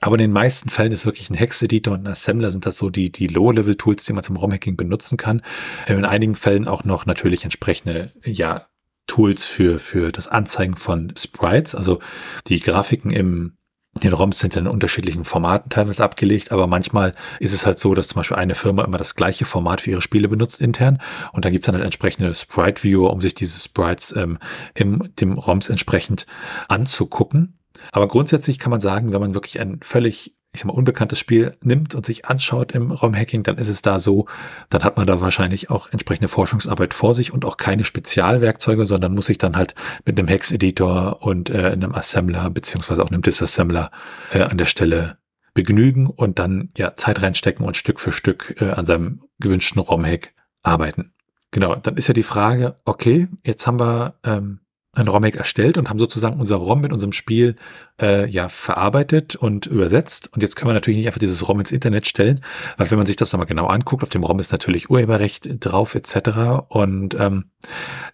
Aber 0.00 0.16
in 0.16 0.20
den 0.20 0.32
meisten 0.32 0.68
Fällen 0.68 0.92
ist 0.92 1.04
wirklich 1.06 1.30
ein 1.30 1.34
Hex-Editor 1.34 1.94
und 1.94 2.04
ein 2.04 2.12
Assembler 2.12 2.50
sind 2.50 2.66
das 2.66 2.78
so 2.78 2.90
die, 2.90 3.12
die 3.12 3.26
Low-Level-Tools, 3.26 4.04
die 4.04 4.12
man 4.12 4.24
zum 4.24 4.36
ROM-Hacking 4.36 4.76
benutzen 4.76 5.16
kann. 5.16 5.42
Ähm, 5.86 5.98
in 5.98 6.04
einigen 6.04 6.34
Fällen 6.34 6.66
auch 6.66 6.84
noch 6.84 7.06
natürlich 7.06 7.44
entsprechende, 7.44 8.12
ja, 8.24 8.66
Tools 9.06 9.44
für, 9.44 9.78
für 9.78 10.12
das 10.12 10.28
Anzeigen 10.28 10.76
von 10.76 11.12
Sprites. 11.16 11.74
Also 11.74 12.00
die 12.46 12.60
Grafiken 12.60 13.10
im, 13.10 13.56
den 14.02 14.12
ROMs 14.12 14.38
sind 14.38 14.56
in 14.56 14.66
unterschiedlichen 14.66 15.24
Formaten 15.24 15.70
teilweise 15.70 16.02
abgelegt, 16.02 16.50
aber 16.50 16.66
manchmal 16.66 17.14
ist 17.38 17.52
es 17.52 17.66
halt 17.66 17.78
so, 17.78 17.94
dass 17.94 18.08
zum 18.08 18.16
Beispiel 18.16 18.38
eine 18.38 18.54
Firma 18.54 18.84
immer 18.84 18.98
das 18.98 19.14
gleiche 19.14 19.44
Format 19.44 19.82
für 19.82 19.90
ihre 19.90 20.02
Spiele 20.02 20.28
benutzt 20.28 20.60
intern 20.60 20.98
und 21.32 21.44
da 21.44 21.50
gibt's 21.50 21.66
dann 21.66 21.74
halt 21.74 21.84
entsprechende 21.84 22.34
Sprite-Viewer, 22.34 23.10
um 23.10 23.20
sich 23.20 23.34
diese 23.34 23.60
Sprites 23.60 24.14
ähm, 24.16 24.38
im 24.74 25.14
dem 25.16 25.36
ROMs 25.38 25.68
entsprechend 25.68 26.26
anzugucken. 26.68 27.58
Aber 27.90 28.08
grundsätzlich 28.08 28.58
kann 28.58 28.70
man 28.70 28.80
sagen, 28.80 29.12
wenn 29.12 29.20
man 29.20 29.34
wirklich 29.34 29.60
ein 29.60 29.80
völlig 29.82 30.34
ich 30.54 30.60
sag 30.60 30.66
mal, 30.66 30.74
unbekanntes 30.74 31.18
Spiel 31.18 31.56
nimmt 31.62 31.94
und 31.94 32.04
sich 32.04 32.26
anschaut 32.26 32.72
im 32.72 32.90
ROM-Hacking, 32.90 33.42
dann 33.42 33.56
ist 33.56 33.68
es 33.68 33.80
da 33.80 33.98
so, 33.98 34.26
dann 34.68 34.84
hat 34.84 34.98
man 34.98 35.06
da 35.06 35.20
wahrscheinlich 35.20 35.70
auch 35.70 35.90
entsprechende 35.90 36.28
Forschungsarbeit 36.28 36.92
vor 36.92 37.14
sich 37.14 37.32
und 37.32 37.46
auch 37.46 37.56
keine 37.56 37.84
Spezialwerkzeuge, 37.84 38.84
sondern 38.84 39.14
muss 39.14 39.26
sich 39.26 39.38
dann 39.38 39.56
halt 39.56 39.74
mit 40.04 40.18
einem 40.18 40.28
Hex-Editor 40.28 41.22
und 41.22 41.48
äh, 41.48 41.70
einem 41.70 41.94
Assembler 41.94 42.50
beziehungsweise 42.50 43.02
auch 43.02 43.10
einem 43.10 43.22
Disassembler 43.22 43.90
äh, 44.30 44.42
an 44.42 44.58
der 44.58 44.66
Stelle 44.66 45.16
begnügen 45.54 46.06
und 46.06 46.38
dann 46.38 46.70
ja 46.76 46.96
Zeit 46.96 47.22
reinstecken 47.22 47.64
und 47.64 47.76
Stück 47.76 47.98
für 47.98 48.12
Stück 48.12 48.56
äh, 48.60 48.70
an 48.70 48.84
seinem 48.84 49.22
gewünschten 49.38 49.80
ROM-Hack 49.80 50.34
arbeiten. 50.62 51.14
Genau, 51.50 51.74
dann 51.76 51.96
ist 51.96 52.08
ja 52.08 52.14
die 52.14 52.22
Frage, 52.22 52.76
okay, 52.84 53.28
jetzt 53.44 53.66
haben 53.66 53.80
wir 53.80 54.14
ähm, 54.24 54.60
ein 54.94 55.08
ROM-Hack 55.08 55.36
erstellt 55.36 55.78
und 55.78 55.88
haben 55.88 55.98
sozusagen 55.98 56.38
unser 56.38 56.56
ROM 56.56 56.82
mit 56.82 56.92
unserem 56.92 57.12
Spiel 57.12 57.56
äh, 58.00 58.28
ja 58.28 58.50
verarbeitet 58.50 59.36
und 59.36 59.64
übersetzt. 59.64 60.28
Und 60.34 60.42
jetzt 60.42 60.54
können 60.54 60.68
wir 60.68 60.74
natürlich 60.74 60.98
nicht 60.98 61.06
einfach 61.06 61.18
dieses 61.18 61.48
ROM 61.48 61.60
ins 61.60 61.72
Internet 61.72 62.06
stellen, 62.06 62.42
weil 62.76 62.90
wenn 62.90 62.98
man 62.98 63.06
sich 63.06 63.16
das 63.16 63.32
nochmal 63.32 63.46
genau 63.46 63.66
anguckt, 63.66 64.02
auf 64.02 64.10
dem 64.10 64.22
ROM 64.22 64.38
ist 64.38 64.52
natürlich 64.52 64.90
Urheberrecht 64.90 65.48
drauf 65.64 65.94
etc. 65.94 66.66
Und 66.68 67.18
ähm, 67.18 67.46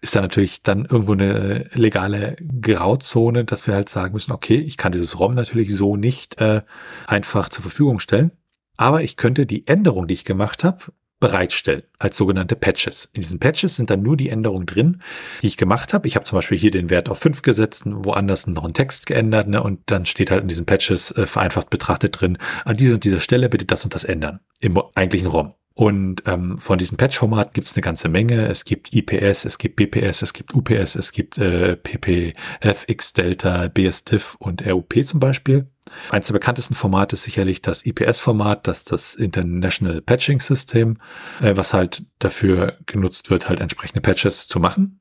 ist 0.03 0.15
da 0.15 0.21
natürlich 0.21 0.63
dann 0.63 0.85
irgendwo 0.85 1.15
eine 1.15 1.65
legale 1.73 2.37
Grauzone, 2.61 3.45
dass 3.45 3.67
wir 3.67 3.75
halt 3.75 3.89
sagen 3.89 4.13
müssen, 4.13 4.31
okay, 4.31 4.59
ich 4.59 4.77
kann 4.77 4.93
dieses 4.93 5.19
ROM 5.19 5.35
natürlich 5.35 5.75
so 5.75 5.97
nicht 5.97 6.41
äh, 6.41 6.63
einfach 7.09 7.49
zur 7.49 7.63
Verfügung 7.63 7.99
stellen. 7.99 8.31
Aber 8.77 9.03
ich 9.03 9.17
könnte 9.17 9.47
die 9.47 9.67
Änderung, 9.67 10.07
die 10.07 10.15
ich 10.15 10.25
gemacht 10.25 10.63
habe, 10.63 10.85
bereitstellen 11.21 11.83
als 11.99 12.17
sogenannte 12.17 12.57
Patches. 12.57 13.09
In 13.13 13.23
diesen 13.23 13.41
Patches 13.41 13.77
sind 13.77 13.91
dann 13.91 14.03
nur 14.03 14.17
die 14.17 14.29
Änderungen 14.29 14.67
drin, 14.67 15.03
die 15.43 15.49
ich 15.49 15.57
gemacht 15.57 15.93
habe. 15.93 16.07
Ich 16.07 16.15
habe 16.15 16.25
zum 16.25 16.37
Beispiel 16.37 16.59
hier 16.59 16.71
den 16.71 16.91
Wert 16.91 17.09
auf 17.09 17.19
5 17.19 17.43
gesetzt, 17.43 17.83
woanders 17.87 18.47
noch 18.47 18.65
einen 18.65 18.75
Text 18.75 19.07
geändert 19.07 19.49
ne, 19.49 19.63
und 19.63 19.81
dann 19.87 20.07
steht 20.07 20.31
halt 20.31 20.43
in 20.43 20.49
diesen 20.49 20.67
Patches 20.67 21.11
äh, 21.13 21.27
vereinfacht 21.27 21.71
betrachtet 21.71 22.21
drin, 22.21 22.39
an 22.65 22.77
dieser 22.77 22.95
und 22.95 23.05
dieser 23.05 23.21
Stelle 23.21 23.49
bitte 23.49 23.65
das 23.65 23.85
und 23.85 23.95
das 23.95 24.05
ändern 24.05 24.41
im 24.61 24.81
eigentlichen 24.95 25.29
ROM. 25.29 25.55
Und 25.79 26.25
ähm, 26.27 26.59
von 26.59 26.77
diesen 26.77 26.97
Patch-Formaten 26.97 27.53
gibt 27.53 27.69
es 27.69 27.77
eine 27.77 27.83
ganze 27.83 28.09
Menge. 28.09 28.49
Es 28.49 28.65
gibt 28.65 28.93
IPS, 28.93 29.45
es 29.45 29.59
gibt 29.59 29.77
BPS, 29.77 30.23
es 30.23 30.33
gibt 30.33 30.53
UPS, 30.53 30.97
es 30.97 31.13
gibt 31.13 31.39
äh, 31.39 31.77
PPF, 31.77 32.85
X-Delta, 32.89 33.69
BSDIF 33.69 34.35
und 34.41 34.67
RUP 34.67 35.05
zum 35.05 35.21
Beispiel. 35.21 35.69
Eines 36.11 36.27
der 36.27 36.35
bekanntesten 36.35 36.75
Formate 36.75 37.15
ist 37.15 37.25
sicherlich 37.25 37.63
das 37.63 37.85
IPS-Format, 37.85 38.67
das 38.67 38.85
das 38.85 39.15
International 39.15 40.01
Patching 40.01 40.41
System, 40.41 40.99
äh, 41.41 41.57
was 41.57 41.75
halt 41.75 42.05
dafür 42.19 42.75
genutzt 42.87 43.31
wird, 43.31 43.49
halt 43.49 43.61
entsprechende 43.61 44.01
Patches 44.01 44.47
zu 44.47 44.61
machen 44.61 45.01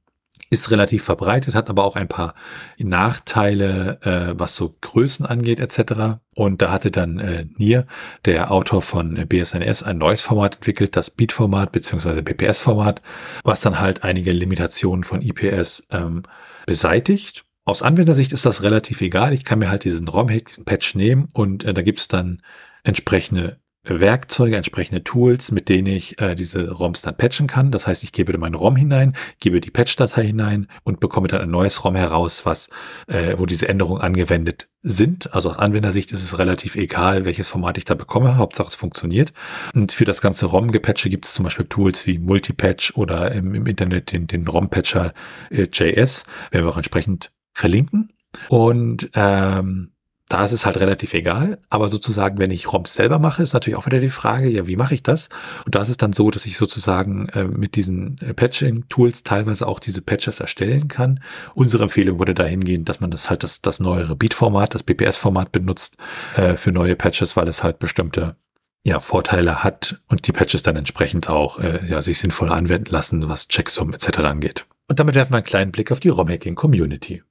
ist 0.49 0.71
relativ 0.71 1.03
verbreitet, 1.03 1.55
hat 1.55 1.69
aber 1.69 1.83
auch 1.83 1.95
ein 1.95 2.07
paar 2.07 2.33
Nachteile, 2.77 3.99
äh, 4.01 4.39
was 4.39 4.55
so 4.55 4.75
Größen 4.79 5.25
angeht 5.25 5.59
etc. 5.59 6.19
Und 6.35 6.61
da 6.61 6.71
hatte 6.71 6.91
dann 6.91 7.19
äh, 7.19 7.45
Nier, 7.57 7.85
der 8.25 8.51
Autor 8.51 8.81
von 8.81 9.27
BSNS, 9.27 9.83
ein 9.83 9.97
neues 9.97 10.21
Format 10.21 10.55
entwickelt, 10.55 10.95
das 10.95 11.09
Beat-Format 11.09 11.71
bzw. 11.71 12.21
BPS-Format, 12.21 13.01
was 13.43 13.61
dann 13.61 13.79
halt 13.79 14.03
einige 14.03 14.31
Limitationen 14.31 15.03
von 15.03 15.21
IPS 15.21 15.87
ähm, 15.91 16.23
beseitigt. 16.65 17.43
Aus 17.67 17.81
Anwendersicht 17.81 18.31
ist 18.31 18.45
das 18.45 18.63
relativ 18.63 19.01
egal. 19.01 19.33
Ich 19.33 19.43
kann 19.43 19.59
mir 19.59 19.69
halt 19.69 19.83
diesen 19.83 20.07
ROM-Hack, 20.07 20.45
diesen 20.45 20.63
Patch 20.63 20.95
nehmen 20.95 21.27
und 21.33 21.65
äh, 21.65 21.73
da 21.73 21.81
gibt's 21.81 22.07
dann 22.07 22.41
entsprechende 22.85 23.59
Werkzeuge, 23.83 24.55
entsprechende 24.55 25.03
Tools, 25.03 25.51
mit 25.51 25.67
denen 25.67 25.87
ich 25.87 26.17
äh, 26.21 26.35
diese 26.35 26.71
ROMs 26.71 27.01
dann 27.01 27.17
patchen 27.17 27.47
kann. 27.47 27.71
Das 27.71 27.85
heißt, 27.85 28.03
ich 28.05 28.13
gebe 28.13 28.37
meinen 28.37 28.55
ROM 28.55 28.77
hinein, 28.77 29.17
gebe 29.41 29.59
die 29.59 29.69
Patch-Datei 29.69 30.27
hinein 30.27 30.67
und 30.85 31.01
bekomme 31.01 31.27
dann 31.27 31.41
ein 31.41 31.49
neues 31.49 31.83
ROM 31.83 31.97
heraus, 31.97 32.45
was, 32.45 32.69
äh, 33.07 33.37
wo 33.37 33.45
diese 33.45 33.67
Änderungen 33.67 34.01
angewendet 34.01 34.69
sind. 34.81 35.33
Also 35.33 35.49
aus 35.49 35.57
Anwendersicht 35.57 36.13
ist 36.13 36.23
es 36.23 36.39
relativ 36.39 36.77
egal, 36.77 37.25
welches 37.25 37.49
Format 37.49 37.77
ich 37.77 37.83
da 37.83 37.95
bekomme. 37.95 38.37
Hauptsache 38.37 38.69
es 38.69 38.75
funktioniert. 38.75 39.33
Und 39.73 39.91
für 39.91 40.05
das 40.05 40.21
ganze 40.21 40.45
ROM-Gepatche 40.45 41.09
gibt 41.09 41.25
es 41.25 41.33
zum 41.33 41.43
Beispiel 41.43 41.65
Tools 41.65 42.07
wie 42.07 42.17
Multipatch 42.17 42.93
oder 42.95 43.33
im, 43.33 43.53
im 43.53 43.65
Internet 43.65 44.13
den, 44.13 44.25
den 44.27 44.47
ROM-Patcher 44.47 45.13
äh, 45.49 45.67
JS, 45.69 46.23
werden 46.51 46.65
wir 46.65 46.69
auch 46.69 46.77
entsprechend 46.77 47.31
verlinken. 47.57 48.13
Und 48.49 49.09
ähm, 49.15 49.91
da 50.29 50.43
ist 50.43 50.51
es 50.51 50.65
halt 50.65 50.79
relativ 50.79 51.13
egal. 51.13 51.57
Aber 51.69 51.89
sozusagen, 51.89 52.37
wenn 52.37 52.51
ich 52.51 52.71
ROMs 52.71 52.93
selber 52.93 53.17
mache, 53.17 53.43
ist 53.43 53.53
natürlich 53.53 53.77
auch 53.77 53.85
wieder 53.85 53.99
die 53.99 54.09
Frage, 54.09 54.49
ja, 54.49 54.67
wie 54.67 54.75
mache 54.75 54.93
ich 54.93 55.01
das? 55.01 55.29
Und 55.65 55.73
da 55.73 55.81
ist 55.81 55.89
es 55.89 55.97
dann 55.97 56.13
so, 56.13 56.29
dass 56.29 56.45
ich 56.45 56.57
sozusagen 56.57 57.29
äh, 57.29 57.45
mit 57.45 57.75
diesen 57.75 58.17
äh, 58.19 58.33
Patching-Tools 58.33 59.23
teilweise 59.23 59.67
auch 59.67 59.79
diese 59.79 60.01
Patches 60.01 60.39
erstellen 60.39 60.87
kann. 60.89 61.21
Unsere 61.55 61.83
Empfehlung 61.83 62.19
würde 62.19 62.33
dahin 62.33 62.63
gehen, 62.63 62.83
dass 62.83 62.99
man 62.99 63.09
das 63.09 63.29
halt 63.29 63.43
das, 63.43 63.61
das 63.61 63.79
neuere 63.79 64.15
Beat-Format, 64.15 64.75
das 64.75 64.83
BPS-Format 64.83 65.51
benutzt 65.51 65.97
äh, 66.35 66.57
für 66.57 66.71
neue 66.71 66.95
Patches, 66.95 67.37
weil 67.37 67.47
es 67.47 67.63
halt 67.63 67.79
bestimmte 67.79 68.35
ja, 68.83 68.99
Vorteile 68.99 69.63
hat 69.63 70.01
und 70.07 70.27
die 70.27 70.31
Patches 70.31 70.61
dann 70.61 70.75
entsprechend 70.75 71.29
auch 71.29 71.59
äh, 71.59 71.85
ja, 71.85 72.01
sich 72.01 72.19
sinnvoll 72.19 72.51
anwenden 72.51 72.91
lassen, 72.91 73.27
was 73.29 73.47
Checksum 73.47 73.93
etc. 73.93 74.19
angeht. 74.19 74.65
Und 74.89 74.99
damit 74.99 75.15
werfen 75.15 75.33
wir 75.33 75.37
einen 75.37 75.45
kleinen 75.45 75.71
Blick 75.71 75.91
auf 75.91 75.99
die 75.99 76.09
ROM-Hacking-Community. 76.09 77.23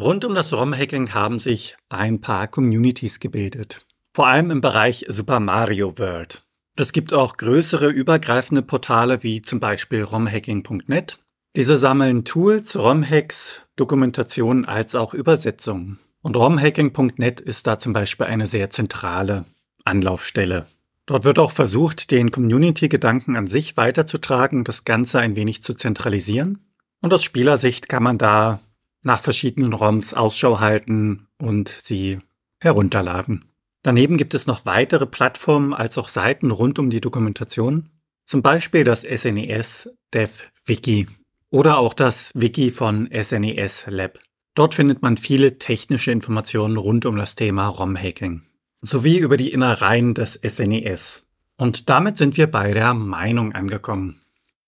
Rund 0.00 0.24
um 0.24 0.34
das 0.34 0.52
ROM-Hacking 0.52 1.12
haben 1.12 1.38
sich 1.38 1.76
ein 1.88 2.20
paar 2.20 2.48
Communities 2.48 3.20
gebildet. 3.20 3.86
Vor 4.14 4.26
allem 4.26 4.50
im 4.50 4.60
Bereich 4.60 5.04
Super 5.08 5.38
Mario 5.38 5.98
World. 5.98 6.44
Es 6.76 6.92
gibt 6.92 7.12
auch 7.12 7.36
größere 7.36 7.90
übergreifende 7.90 8.62
Portale 8.62 9.22
wie 9.22 9.42
zum 9.42 9.60
Beispiel 9.60 10.02
romhacking.net 10.02 11.18
Diese 11.56 11.76
sammeln 11.76 12.24
Tools, 12.24 12.76
ROM-Hacks, 12.76 13.62
Dokumentationen 13.76 14.64
als 14.64 14.94
auch 14.94 15.12
Übersetzungen. 15.12 15.98
Und 16.22 16.36
romhacking.net 16.36 17.40
ist 17.40 17.66
da 17.66 17.78
zum 17.78 17.92
Beispiel 17.92 18.26
eine 18.26 18.46
sehr 18.46 18.70
zentrale 18.70 19.44
Anlaufstelle. 19.84 20.66
Dort 21.04 21.24
wird 21.24 21.38
auch 21.38 21.50
versucht, 21.50 22.10
den 22.10 22.30
Community-Gedanken 22.30 23.36
an 23.36 23.46
sich 23.46 23.76
weiterzutragen, 23.76 24.64
das 24.64 24.84
Ganze 24.84 25.18
ein 25.18 25.36
wenig 25.36 25.62
zu 25.62 25.74
zentralisieren. 25.74 26.72
Und 27.02 27.12
aus 27.12 27.24
Spielersicht 27.24 27.88
kann 27.88 28.04
man 28.04 28.18
da 28.18 28.60
nach 29.02 29.20
verschiedenen 29.20 29.72
ROMs 29.72 30.14
Ausschau 30.14 30.60
halten 30.60 31.26
und 31.38 31.76
sie 31.80 32.20
herunterladen. 32.60 33.44
Daneben 33.82 34.16
gibt 34.16 34.34
es 34.34 34.46
noch 34.46 34.64
weitere 34.64 35.06
Plattformen 35.06 35.74
als 35.74 35.98
auch 35.98 36.08
Seiten 36.08 36.50
rund 36.50 36.78
um 36.78 36.90
die 36.90 37.00
Dokumentation. 37.00 37.90
Zum 38.26 38.42
Beispiel 38.42 38.84
das 38.84 39.02
SNES 39.02 39.86
e 39.86 39.90
Dev 40.14 40.44
Wiki 40.64 41.08
oder 41.50 41.78
auch 41.78 41.94
das 41.94 42.30
Wiki 42.34 42.70
von 42.70 43.08
SNES 43.12 43.86
e 43.88 43.90
Lab. 43.90 44.18
Dort 44.54 44.74
findet 44.74 45.02
man 45.02 45.16
viele 45.16 45.58
technische 45.58 46.12
Informationen 46.12 46.76
rund 46.76 47.06
um 47.06 47.16
das 47.16 47.34
Thema 47.34 47.66
ROM-Hacking 47.66 48.42
sowie 48.82 49.18
über 49.18 49.36
die 49.36 49.52
Innereien 49.52 50.12
des 50.12 50.34
SNES. 50.34 51.22
E 51.22 51.62
und 51.62 51.88
damit 51.88 52.18
sind 52.18 52.36
wir 52.36 52.50
bei 52.50 52.72
der 52.72 52.92
Meinung 52.94 53.52
angekommen. 53.52 54.20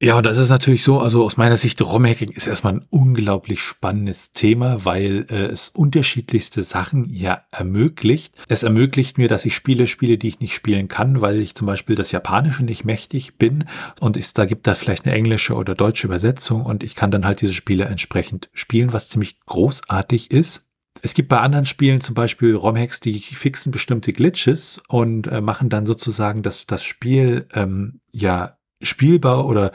Ja, 0.04 0.18
und 0.18 0.26
das 0.26 0.36
ist 0.36 0.50
natürlich 0.50 0.84
so, 0.84 1.00
also 1.00 1.24
aus 1.24 1.38
meiner 1.38 1.56
Sicht, 1.56 1.80
ROM-Hacking 1.80 2.28
ist 2.28 2.46
erstmal 2.46 2.74
ein 2.74 2.86
unglaublich 2.90 3.62
spannendes 3.62 4.32
Thema, 4.32 4.84
weil 4.84 5.24
äh, 5.30 5.46
es 5.46 5.70
unterschiedlichste 5.70 6.62
Sachen 6.62 7.08
ja 7.08 7.46
ermöglicht. 7.50 8.34
Es 8.46 8.64
ermöglicht 8.64 9.16
mir, 9.16 9.28
dass 9.28 9.46
ich 9.46 9.54
Spiele 9.54 9.86
spiele, 9.86 10.18
die 10.18 10.28
ich 10.28 10.40
nicht 10.40 10.52
spielen 10.52 10.88
kann, 10.88 11.22
weil 11.22 11.38
ich 11.38 11.54
zum 11.54 11.66
Beispiel 11.66 11.96
das 11.96 12.12
Japanische 12.12 12.66
nicht 12.66 12.84
mächtig 12.84 13.38
bin 13.38 13.64
und 13.98 14.18
es 14.18 14.34
da 14.34 14.44
gibt 14.44 14.66
da 14.66 14.74
vielleicht 14.74 15.06
eine 15.06 15.14
englische 15.14 15.54
oder 15.54 15.74
deutsche 15.74 16.06
Übersetzung 16.06 16.66
und 16.66 16.82
ich 16.82 16.96
kann 16.96 17.10
dann 17.10 17.24
halt 17.24 17.40
diese 17.40 17.54
Spiele 17.54 17.86
entsprechend 17.86 18.50
spielen, 18.52 18.92
was 18.92 19.08
ziemlich 19.08 19.40
großartig 19.46 20.30
ist. 20.30 20.66
Es 21.00 21.14
gibt 21.14 21.30
bei 21.30 21.40
anderen 21.40 21.64
Spielen 21.64 22.02
zum 22.02 22.14
Beispiel 22.14 22.54
ROM-Hacks, 22.54 23.00
die 23.00 23.20
fixen 23.20 23.72
bestimmte 23.72 24.12
Glitches 24.12 24.82
und 24.86 25.28
äh, 25.28 25.40
machen 25.40 25.70
dann 25.70 25.86
sozusagen 25.86 26.42
das, 26.42 26.66
das 26.66 26.84
Spiel 26.84 27.48
ähm, 27.54 28.00
ja 28.12 28.58
spielbar 28.84 29.46
oder 29.46 29.72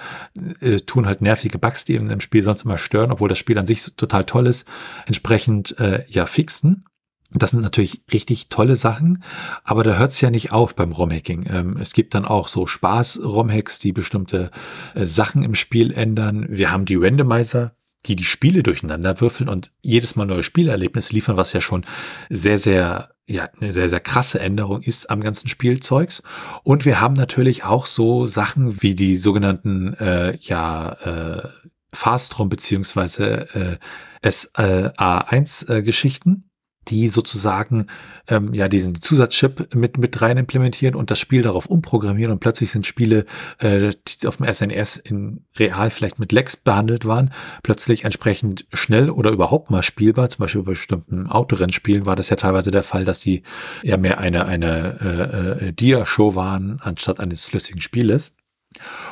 äh, 0.61 0.77
tun 0.77 1.05
halt 1.05 1.21
nervige 1.21 1.59
Bugs, 1.59 1.85
die 1.85 1.95
im 1.95 2.19
Spiel 2.19 2.43
sonst 2.43 2.63
immer 2.63 2.77
stören, 2.77 3.11
obwohl 3.11 3.29
das 3.29 3.37
Spiel 3.37 3.57
an 3.57 3.65
sich 3.65 3.95
total 3.95 4.25
toll 4.25 4.47
ist, 4.47 4.65
entsprechend 5.05 5.79
äh, 5.79 6.05
ja 6.07 6.25
fixen. 6.25 6.83
Das 7.31 7.51
sind 7.51 7.61
natürlich 7.61 8.01
richtig 8.11 8.49
tolle 8.49 8.75
Sachen, 8.75 9.23
aber 9.63 9.83
da 9.83 9.97
hört 9.97 10.11
es 10.11 10.21
ja 10.21 10.31
nicht 10.31 10.51
auf 10.51 10.73
beim 10.73 10.91
ROM-Hacking. 10.91 11.45
Ähm, 11.47 11.77
es 11.79 11.93
gibt 11.93 12.15
dann 12.15 12.25
auch 12.25 12.47
so 12.47 12.65
Spaß-ROM-Hacks, 12.65 13.77
die 13.77 13.91
bestimmte 13.91 14.49
äh, 14.95 15.05
Sachen 15.05 15.43
im 15.43 15.53
Spiel 15.53 15.91
ändern. 15.91 16.47
Wir 16.49 16.71
haben 16.71 16.85
die 16.85 16.95
Randomizer, 16.95 17.73
die 18.07 18.15
die 18.15 18.23
Spiele 18.23 18.63
durcheinander 18.63 19.21
würfeln 19.21 19.47
und 19.47 19.71
jedes 19.81 20.15
Mal 20.15 20.25
neue 20.25 20.41
Spielerlebnisse 20.41 21.13
liefern, 21.13 21.37
was 21.37 21.53
ja 21.53 21.61
schon 21.61 21.85
sehr, 22.29 22.57
sehr, 22.57 23.11
ja, 23.29 23.49
eine 23.59 23.71
sehr, 23.71 23.89
sehr 23.89 23.99
krasse 23.99 24.39
Änderung 24.39 24.81
ist 24.81 25.09
am 25.09 25.21
ganzen 25.21 25.47
Spielzeugs. 25.47 26.23
Und 26.63 26.85
wir 26.85 26.99
haben 26.99 27.13
natürlich 27.13 27.63
auch 27.63 27.85
so 27.85 28.25
Sachen 28.25 28.81
wie 28.81 28.95
die 28.95 29.15
sogenannten, 29.15 29.93
äh, 29.93 30.35
ja, 30.37 30.93
äh, 31.03 31.47
Fastrom 31.93 32.49
beziehungsweise 32.49 33.47
äh, 33.55 33.77
SA1-Geschichten, 34.27 36.48
die 36.87 37.09
sozusagen 37.09 37.87
ähm, 38.27 38.53
ja 38.53 38.67
diesen 38.67 38.95
Zusatzchip 38.95 39.75
mit 39.75 39.97
mit 39.97 40.21
rein 40.21 40.37
implementieren 40.37 40.95
und 40.95 41.11
das 41.11 41.19
Spiel 41.19 41.41
darauf 41.41 41.65
umprogrammieren 41.65 42.31
und 42.31 42.39
plötzlich 42.39 42.71
sind 42.71 42.85
Spiele, 42.85 43.25
äh, 43.59 43.91
die 44.07 44.27
auf 44.27 44.37
dem 44.37 44.51
SNES 44.51 44.97
in 44.97 45.45
real 45.57 45.89
vielleicht 45.89 46.19
mit 46.19 46.31
Lex 46.31 46.55
behandelt 46.55 47.05
waren, 47.05 47.31
plötzlich 47.63 48.05
entsprechend 48.05 48.65
schnell 48.73 49.09
oder 49.09 49.31
überhaupt 49.31 49.69
mal 49.69 49.83
spielbar. 49.83 50.29
Zum 50.29 50.39
Beispiel 50.39 50.63
bei 50.63 50.71
bestimmten 50.71 51.27
Autorennspielen 51.27 52.05
war 52.05 52.15
das 52.15 52.29
ja 52.29 52.35
teilweise 52.35 52.71
der 52.71 52.83
Fall, 52.83 53.05
dass 53.05 53.19
die 53.19 53.43
ja 53.83 53.97
mehr 53.97 54.19
eine 54.19 54.45
eine 54.45 55.59
äh, 55.61 55.67
äh, 55.67 55.73
Dia-Show 55.73 56.35
waren 56.35 56.79
anstatt 56.81 57.19
eines 57.19 57.45
flüssigen 57.45 57.81
Spieles. 57.81 58.31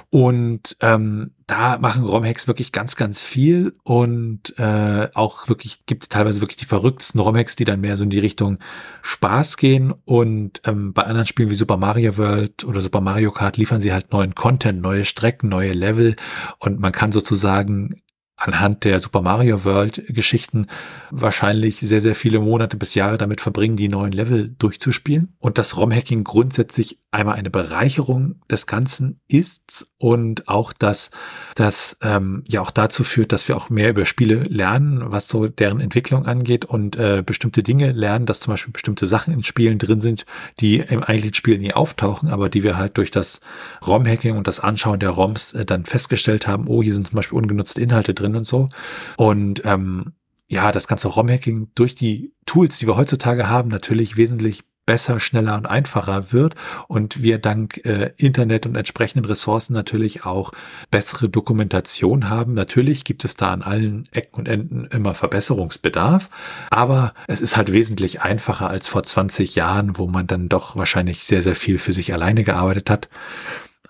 Und 0.10 0.78
ähm, 0.82 1.32
da 1.48 1.78
machen 1.80 2.04
ROM-Hacks 2.04 2.48
wirklich 2.48 2.72
ganz, 2.72 2.96
ganz 2.96 3.24
viel 3.24 3.76
und 3.84 4.58
äh, 4.58 5.10
auch 5.14 5.50
wirklich 5.50 5.86
gibt 5.86 6.10
teilweise 6.10 6.42
wirklich 6.42 6.58
die 6.58 6.66
verrücktesten 6.66 7.20
ROM-Hacks, 7.20 7.56
die 7.56 7.66
dann 7.66 7.82
mehr 7.82 7.98
so 7.98 8.04
in 8.04 8.10
die 8.10 8.20
Richtung 8.20 8.60
Spaß 9.02 9.58
gehen. 9.58 9.94
Und 10.06 10.62
ähm, 10.66 10.94
bei 10.94 11.04
anderen 11.04 11.28
Spielen 11.28 11.50
wie 11.50 11.56
Super 11.56 11.78
Mario 11.78 12.18
World 12.18 12.64
oder 12.64 12.82
Super 12.82 13.02
Mario 13.02 13.32
Kart 13.32 13.58
liefern 13.58 13.82
sie 13.82 13.92
halt 13.94 14.14
neuen 14.14 14.36
Content, 14.36 14.82
neue 14.82 15.06
Strecken, 15.06 15.50
neue 15.50 15.74
Level 15.74 16.16
und 16.60 16.80
man 16.80 16.92
kann 16.92 17.12
sozusagen 17.12 18.02
anhand 18.38 18.86
der 18.86 19.00
Super 19.00 19.22
Mario 19.22 19.66
World 19.66 20.04
Geschichten 20.08 20.68
wahrscheinlich 21.10 21.80
sehr, 21.80 22.02
sehr 22.02 22.16
viele 22.16 22.40
Monate 22.40 22.78
bis 22.78 22.94
Jahre 22.94 23.18
damit 23.18 23.42
verbringen, 23.42 23.76
die 23.76 23.90
neuen 23.90 24.12
Level 24.12 24.56
durchzuspielen. 24.58 25.36
Und 25.40 25.58
das 25.58 25.76
ROM-Hacking 25.76 26.24
grundsätzlich 26.24 27.00
einmal 27.12 27.36
eine 27.36 27.50
Bereicherung 27.50 28.42
des 28.50 28.68
Ganzen 28.68 29.20
ist 29.28 29.88
und 30.00 30.48
auch, 30.48 30.74
dass 30.74 31.10
das 31.56 31.98
ähm, 32.02 32.44
ja 32.48 32.62
auch 32.62 32.70
dazu 32.70 33.04
führt, 33.04 33.32
dass 33.32 33.48
wir 33.48 33.58
auch 33.58 33.70
mehr 33.70 33.90
über 33.90 34.06
Spiele 34.06 34.44
lernen, 34.44 35.02
was 35.06 35.28
so 35.28 35.48
deren 35.48 35.80
Entwicklung 35.80 36.26
angeht 36.26 36.66
und 36.66 36.96
äh, 36.98 37.24
bestimmte 37.26 37.64
Dinge 37.64 37.92
lernen, 37.92 38.28
dass 38.28 38.40
zum 38.42 38.54
Beispiel 38.54 38.74
bestimmte 38.74 39.08
Sachen 39.08 39.34
in 39.34 39.44
Spielen 39.44 39.80
drin 39.80 40.00
sind, 40.00 40.26
die 40.60 40.78
im 40.78 41.02
eigentlichen 41.02 41.34
Spiel 41.34 41.58
nie 41.58 41.74
auftauchen, 41.74 42.30
aber 42.30 42.50
die 42.50 42.64
wir 42.64 42.78
halt 42.78 42.98
durch 42.98 43.10
das 43.10 43.42
ROM-Hacking 43.86 44.38
und 44.38 44.48
das 44.48 44.60
Anschauen 44.60 45.00
der 45.00 45.10
ROMs 45.10 45.54
äh, 45.54 45.66
dann 45.66 45.86
festgestellt 45.86 46.48
haben, 46.48 46.68
oh, 46.68 46.84
hier 46.84 46.94
sind 46.94 47.08
zum 47.08 47.16
Beispiel 47.16 47.38
ungenutzte 47.38 47.82
Inhalte 47.82 48.14
drin 48.14 48.36
und 48.36 48.46
so. 48.46 48.70
Und 49.16 49.64
ähm, 49.66 50.14
ja, 50.48 50.72
das 50.72 50.88
ganze 50.88 51.08
ROM-Hacking 51.08 51.72
durch 51.74 51.96
die 51.96 52.34
Tools, 52.46 52.78
die 52.78 52.88
wir 52.88 52.98
heutzutage 52.98 53.50
haben, 53.50 53.70
natürlich 53.70 54.16
wesentlich 54.16 54.64
besser, 54.88 55.20
schneller 55.20 55.56
und 55.56 55.68
einfacher 55.68 56.32
wird 56.32 56.56
und 56.88 57.22
wir 57.22 57.38
dank 57.38 57.86
äh, 57.86 58.14
Internet 58.18 58.66
und 58.66 58.76
entsprechenden 58.76 59.26
Ressourcen 59.26 59.74
natürlich 59.74 60.26
auch 60.26 60.52
bessere 60.90 61.30
Dokumentation 61.30 62.30
haben. 62.30 62.56
Natürlich 62.56 63.04
gibt 63.04 63.24
es 63.24 63.36
da 63.36 63.52
an 63.52 63.62
allen 63.62 64.10
Ecken 64.12 64.40
und 64.40 64.48
Enden 64.48 64.86
immer 64.86 65.14
Verbesserungsbedarf, 65.14 66.32
aber 66.72 67.14
es 67.28 67.42
ist 67.42 67.56
halt 67.56 67.72
wesentlich 67.72 68.22
einfacher 68.22 68.70
als 68.70 68.88
vor 68.88 69.04
20 69.04 69.54
Jahren, 69.56 70.00
wo 70.00 70.08
man 70.08 70.26
dann 70.26 70.50
doch 70.50 70.76
wahrscheinlich 70.76 71.26
sehr, 71.26 71.44
sehr 71.44 71.56
viel 71.56 71.78
für 71.78 71.94
sich 71.94 72.14
alleine 72.14 72.44
gearbeitet 72.44 72.90
hat 72.90 73.10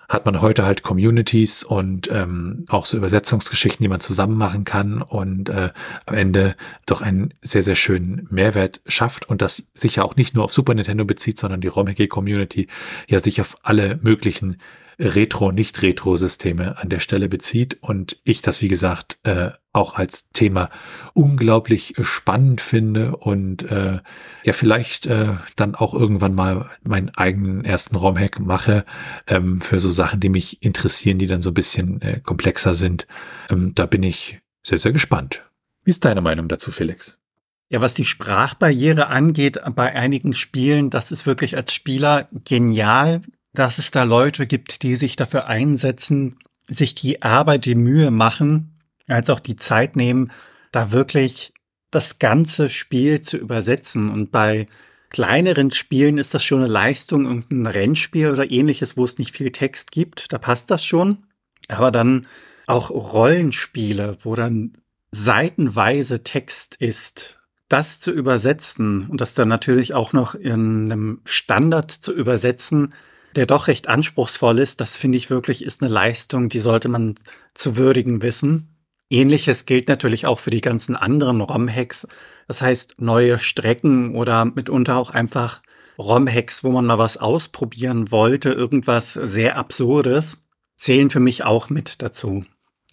hat 0.08 0.24
man 0.24 0.40
heute 0.40 0.64
halt 0.64 0.82
Communities 0.82 1.62
und 1.62 2.10
ähm, 2.10 2.64
auch 2.68 2.86
so 2.86 2.96
Übersetzungsgeschichten, 2.96 3.84
die 3.84 3.88
man 3.88 4.00
zusammen 4.00 4.38
machen 4.38 4.64
kann 4.64 5.02
und 5.02 5.50
äh, 5.50 5.70
am 6.06 6.14
Ende 6.14 6.56
doch 6.86 7.02
einen 7.02 7.34
sehr, 7.42 7.62
sehr 7.62 7.74
schönen 7.74 8.26
Mehrwert 8.30 8.80
schafft 8.86 9.28
und 9.28 9.42
das 9.42 9.64
sicher 9.74 10.04
auch 10.04 10.16
nicht 10.16 10.34
nur 10.34 10.44
auf 10.44 10.52
Super 10.54 10.74
Nintendo 10.74 11.04
bezieht, 11.04 11.38
sondern 11.38 11.60
die 11.60 11.68
ROM-Community 11.68 12.68
ja 13.06 13.20
sich 13.20 13.40
auf 13.42 13.58
alle 13.62 13.98
möglichen 14.02 14.56
Retro-, 14.98 15.52
Nicht-Retro-Systeme 15.52 16.78
an 16.78 16.88
der 16.88 16.98
Stelle 17.00 17.28
bezieht 17.28 17.78
und 17.80 18.20
ich 18.24 18.42
das, 18.42 18.62
wie 18.62 18.68
gesagt, 18.68 19.18
äh, 19.22 19.50
auch 19.72 19.94
als 19.94 20.30
Thema 20.30 20.70
unglaublich 21.14 21.94
spannend 22.00 22.60
finde 22.60 23.16
und 23.16 23.62
äh, 23.70 24.00
ja 24.44 24.52
vielleicht 24.52 25.06
äh, 25.06 25.34
dann 25.54 25.76
auch 25.76 25.94
irgendwann 25.94 26.34
mal 26.34 26.68
meinen 26.82 27.10
eigenen 27.10 27.64
ersten 27.64 27.94
ROM-Hack 27.94 28.40
mache 28.40 28.84
ähm, 29.28 29.60
für 29.60 29.78
so 29.78 29.90
Sachen, 29.90 30.18
die 30.18 30.30
mich 30.30 30.62
interessieren, 30.62 31.18
die 31.18 31.28
dann 31.28 31.42
so 31.42 31.50
ein 31.50 31.54
bisschen 31.54 32.02
äh, 32.02 32.20
komplexer 32.20 32.74
sind. 32.74 33.06
Ähm, 33.50 33.74
da 33.74 33.86
bin 33.86 34.02
ich 34.02 34.40
sehr, 34.66 34.78
sehr 34.78 34.92
gespannt. 34.92 35.42
Wie 35.84 35.90
ist 35.90 36.04
deine 36.04 36.20
Meinung 36.20 36.48
dazu, 36.48 36.72
Felix? 36.72 37.18
Ja, 37.70 37.82
was 37.82 37.94
die 37.94 38.04
Sprachbarriere 38.04 39.08
angeht, 39.08 39.60
bei 39.74 39.94
einigen 39.94 40.32
Spielen, 40.32 40.88
das 40.88 41.12
ist 41.12 41.26
wirklich 41.26 41.54
als 41.54 41.74
Spieler 41.74 42.28
genial, 42.44 43.20
dass 43.58 43.78
es 43.78 43.90
da 43.90 44.04
Leute 44.04 44.46
gibt, 44.46 44.82
die 44.84 44.94
sich 44.94 45.16
dafür 45.16 45.48
einsetzen, 45.48 46.36
sich 46.66 46.94
die 46.94 47.22
Arbeit, 47.22 47.64
die 47.64 47.74
Mühe 47.74 48.12
machen, 48.12 48.78
als 49.08 49.30
auch 49.30 49.40
die 49.40 49.56
Zeit 49.56 49.96
nehmen, 49.96 50.30
da 50.70 50.92
wirklich 50.92 51.52
das 51.90 52.20
ganze 52.20 52.68
Spiel 52.68 53.20
zu 53.20 53.36
übersetzen. 53.36 54.10
Und 54.10 54.30
bei 54.30 54.66
kleineren 55.10 55.72
Spielen 55.72 56.18
ist 56.18 56.34
das 56.34 56.44
schon 56.44 56.60
eine 56.60 56.70
Leistung, 56.70 57.24
irgendein 57.24 57.66
Rennspiel 57.66 58.30
oder 58.30 58.48
ähnliches, 58.48 58.96
wo 58.96 59.04
es 59.04 59.18
nicht 59.18 59.34
viel 59.34 59.50
Text 59.50 59.90
gibt, 59.90 60.32
da 60.32 60.38
passt 60.38 60.70
das 60.70 60.84
schon. 60.84 61.18
Aber 61.66 61.90
dann 61.90 62.28
auch 62.68 62.90
Rollenspiele, 62.90 64.18
wo 64.22 64.36
dann 64.36 64.74
seitenweise 65.10 66.22
Text 66.22 66.76
ist, 66.76 67.38
das 67.68 67.98
zu 67.98 68.12
übersetzen 68.12 69.08
und 69.08 69.20
das 69.20 69.34
dann 69.34 69.48
natürlich 69.48 69.94
auch 69.94 70.12
noch 70.12 70.36
in 70.36 70.92
einem 70.92 71.20
Standard 71.24 71.90
zu 71.90 72.14
übersetzen, 72.14 72.94
der 73.36 73.46
doch 73.46 73.68
recht 73.68 73.88
anspruchsvoll 73.88 74.58
ist, 74.58 74.80
das 74.80 74.96
finde 74.96 75.18
ich 75.18 75.30
wirklich 75.30 75.64
ist 75.64 75.82
eine 75.82 75.92
Leistung, 75.92 76.48
die 76.48 76.60
sollte 76.60 76.88
man 76.88 77.14
zu 77.54 77.76
würdigen 77.76 78.22
wissen. 78.22 78.74
Ähnliches 79.10 79.64
gilt 79.66 79.88
natürlich 79.88 80.26
auch 80.26 80.38
für 80.38 80.50
die 80.50 80.60
ganzen 80.60 80.94
anderen 80.94 81.40
ROM-Hacks. 81.40 82.06
Das 82.46 82.60
heißt, 82.60 82.96
neue 82.98 83.38
Strecken 83.38 84.14
oder 84.14 84.44
mitunter 84.44 84.96
auch 84.96 85.10
einfach 85.10 85.62
ROM-Hacks, 85.98 86.62
wo 86.62 86.70
man 86.70 86.86
mal 86.86 86.98
was 86.98 87.16
ausprobieren 87.16 88.10
wollte, 88.10 88.50
irgendwas 88.50 89.14
sehr 89.14 89.56
Absurdes, 89.56 90.44
zählen 90.76 91.10
für 91.10 91.20
mich 91.20 91.44
auch 91.44 91.70
mit 91.70 92.02
dazu. 92.02 92.44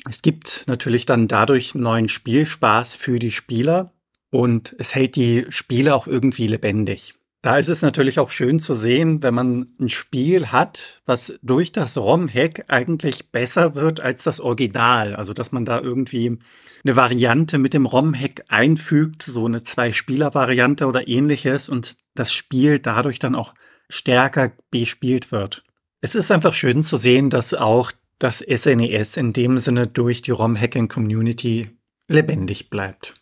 Es 0.08 0.22
gibt 0.22 0.66
natürlich 0.68 1.06
dann 1.06 1.28
dadurch 1.28 1.76
neuen 1.76 2.10
Spielspaß 2.10 2.96
für 2.96 3.20
die 3.20 3.32
Spieler 3.32 3.94
und 4.30 4.76
es 4.80 4.96
hält 4.96 5.16
die 5.16 5.46
Spiele 5.50 5.96
auch 5.96 6.08
irgendwie 6.08 6.48
lebendig. 6.48 7.14
Da 7.46 7.60
ist 7.60 7.70
es 7.70 7.84
natürlich 7.84 8.18
auch 8.18 8.32
schön 8.32 8.58
zu 8.58 8.74
sehen, 8.74 9.22
wenn 9.22 9.36
man 9.36 9.68
ein 9.80 9.90
Spiel 9.90 10.48
hat, 10.48 11.04
was 11.06 11.38
durch 11.44 11.72
das 11.72 11.96
ROM-Hack 11.96 12.66
eigentlich 12.70 13.30
besser 13.30 13.76
wird 13.76 14.00
als 14.00 14.24
das 14.24 14.40
Original. 14.40 15.16
Also, 15.16 15.32
dass 15.32 15.52
man 15.52 15.64
da 15.64 15.80
irgendwie 15.80 16.40
eine 16.84 16.96
Variante 16.96 17.60
mit 17.60 17.76
dem 17.76 17.86
ROM-Hack 17.86 18.46
einfügt, 18.48 19.22
so 19.22 19.46
eine 19.46 19.62
Zwei-Spieler-Variante 19.62 20.88
oder 20.88 21.08
ähnliches 21.08 21.70
und 21.70 21.98
das 22.16 22.34
Spiel 22.34 22.80
dadurch 22.80 23.20
dann 23.20 23.36
auch 23.36 23.54
stärker 23.90 24.54
bespielt 24.72 25.32
wird. 25.32 25.64
Es 26.02 26.16
ist 26.16 26.32
einfach 26.32 26.56
schön 26.56 26.84
zu 26.84 26.98
sehen, 26.98 27.30
dass 27.30 27.54
auch 27.54 27.92
das 28.18 28.40
SNES 28.40 29.18
e 29.18 29.20
in 29.20 29.34
dem 29.34 29.60
Sinne 29.60 29.86
durch 29.86 30.24
die 30.24 30.32
ROM-Hacking-Community 30.32 31.70
lebendig 32.08 32.72
bleibt. 32.72 33.14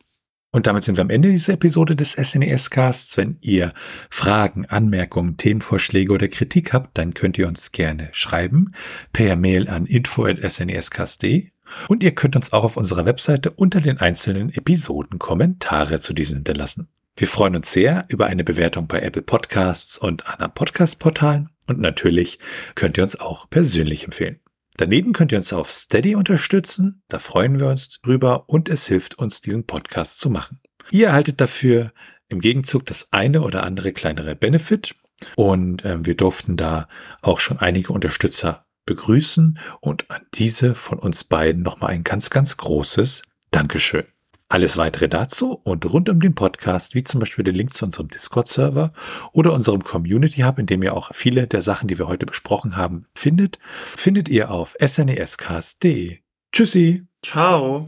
Und 0.54 0.68
damit 0.68 0.84
sind 0.84 0.98
wir 0.98 1.02
am 1.02 1.10
Ende 1.10 1.32
dieser 1.32 1.54
Episode 1.54 1.96
des 1.96 2.12
SNES-Casts. 2.12 3.18
Wenn 3.18 3.38
ihr 3.42 3.74
Fragen, 4.12 4.68
Anmerkungen, 4.68 5.36
Themenvorschläge 5.36 6.14
oder 6.14 6.28
Kritik 6.28 6.74
habt, 6.74 6.96
dann 6.96 7.16
könnt 7.16 7.40
ihr 7.40 7.48
uns 7.48 7.72
gerne 7.72 8.10
schreiben 8.12 8.72
per 9.14 9.36
Mail 9.36 9.68
an 9.68 9.88
info.snescast.de 9.88 11.50
und 11.88 12.04
ihr 12.04 12.14
könnt 12.14 12.36
uns 12.36 12.54
auch 12.54 12.64
auf 12.64 12.78
unserer 12.78 13.08
Webseite 13.08 13.50
unter 13.50 13.82
den 13.82 13.98
einzelnen 13.98 14.54
Episoden 14.54 15.18
Kommentare 15.18 16.00
zu 16.00 16.14
diesen 16.14 16.38
hinterlassen. 16.38 16.88
Wir 17.18 17.28
freuen 17.28 17.56
uns 17.56 17.72
sehr 17.72 18.06
über 18.10 18.28
eine 18.28 18.44
Bewertung 18.44 18.88
bei 18.88 19.00
Apple 19.00 19.24
Podcasts 19.24 19.98
und 19.98 20.28
anderen 20.28 20.54
Podcast-Portalen 20.54 21.50
und 21.66 21.80
natürlich 21.80 22.38
könnt 22.76 22.98
ihr 22.98 23.04
uns 23.04 23.20
auch 23.20 23.50
persönlich 23.50 24.04
empfehlen. 24.04 24.43
Daneben 24.78 25.14
könnt 25.14 25.32
ihr 25.32 25.38
uns 25.38 25.54
auf 25.54 25.70
Steady 25.70 26.16
unterstützen, 26.16 27.04
da 27.08 27.20
freuen 27.20 27.60
wir 27.60 27.68
uns 27.68 28.00
drüber 28.02 28.50
und 28.50 28.70
es 28.70 28.88
hilft 28.88 29.20
uns, 29.20 29.42
diesen 29.42 29.66
Podcast 29.66 30.20
zu 30.20 30.30
machen. 30.30 30.62
Ihr 30.90 31.08
erhaltet 31.08 31.40
dafür 31.40 31.94
im 32.28 32.40
Gegenzug 32.40 32.86
das 32.86 33.10
eine 33.12 33.42
oder 33.42 33.64
andere 33.64 33.94
kleinere 33.94 34.36
Benefit 34.36 34.96
und 35.36 35.86
äh, 35.86 36.06
wir 36.06 36.16
durften 36.16 36.58
da 36.58 36.88
auch 37.22 37.40
schon 37.40 37.60
einige 37.60 37.94
Unterstützer 37.94 38.66
begrüßen 38.86 39.60
und 39.80 40.10
an 40.12 40.26
diese 40.34 40.76
von 40.76 41.00
uns 41.00 41.24
beiden 41.24 41.62
nochmal 41.62 41.92
ein 41.92 42.04
ganz, 42.04 42.30
ganz 42.30 42.58
großes 42.58 43.24
Dankeschön. 43.52 44.13
Alles 44.54 44.78
weitere 44.78 45.10
dazu 45.10 45.60
und 45.64 45.92
rund 45.92 46.10
um 46.10 46.20
den 46.20 46.36
Podcast, 46.36 46.94
wie 46.94 47.04
zum 47.04 47.20
Beispiel 47.20 47.44
den 47.44 47.56
Link 47.56 47.74
zu 47.74 47.86
unserem 47.86 48.08
Discord-Server 48.10 48.94
oder 49.32 49.52
unserem 49.52 49.84
Community 49.84 50.42
Hub, 50.42 50.60
in 50.60 50.68
dem 50.68 50.84
ihr 50.84 50.96
auch 50.96 51.10
viele 51.12 51.48
der 51.48 51.64
Sachen, 51.64 51.88
die 51.88 51.98
wir 51.98 52.08
heute 52.08 52.28
besprochen 52.28 52.78
haben, 52.78 53.08
findet, 53.16 53.58
findet 53.66 54.30
ihr 54.30 54.52
auf 54.52 54.76
snescast.de. 54.80 56.20
Tschüssi. 56.52 57.08
Ciao. 57.26 57.88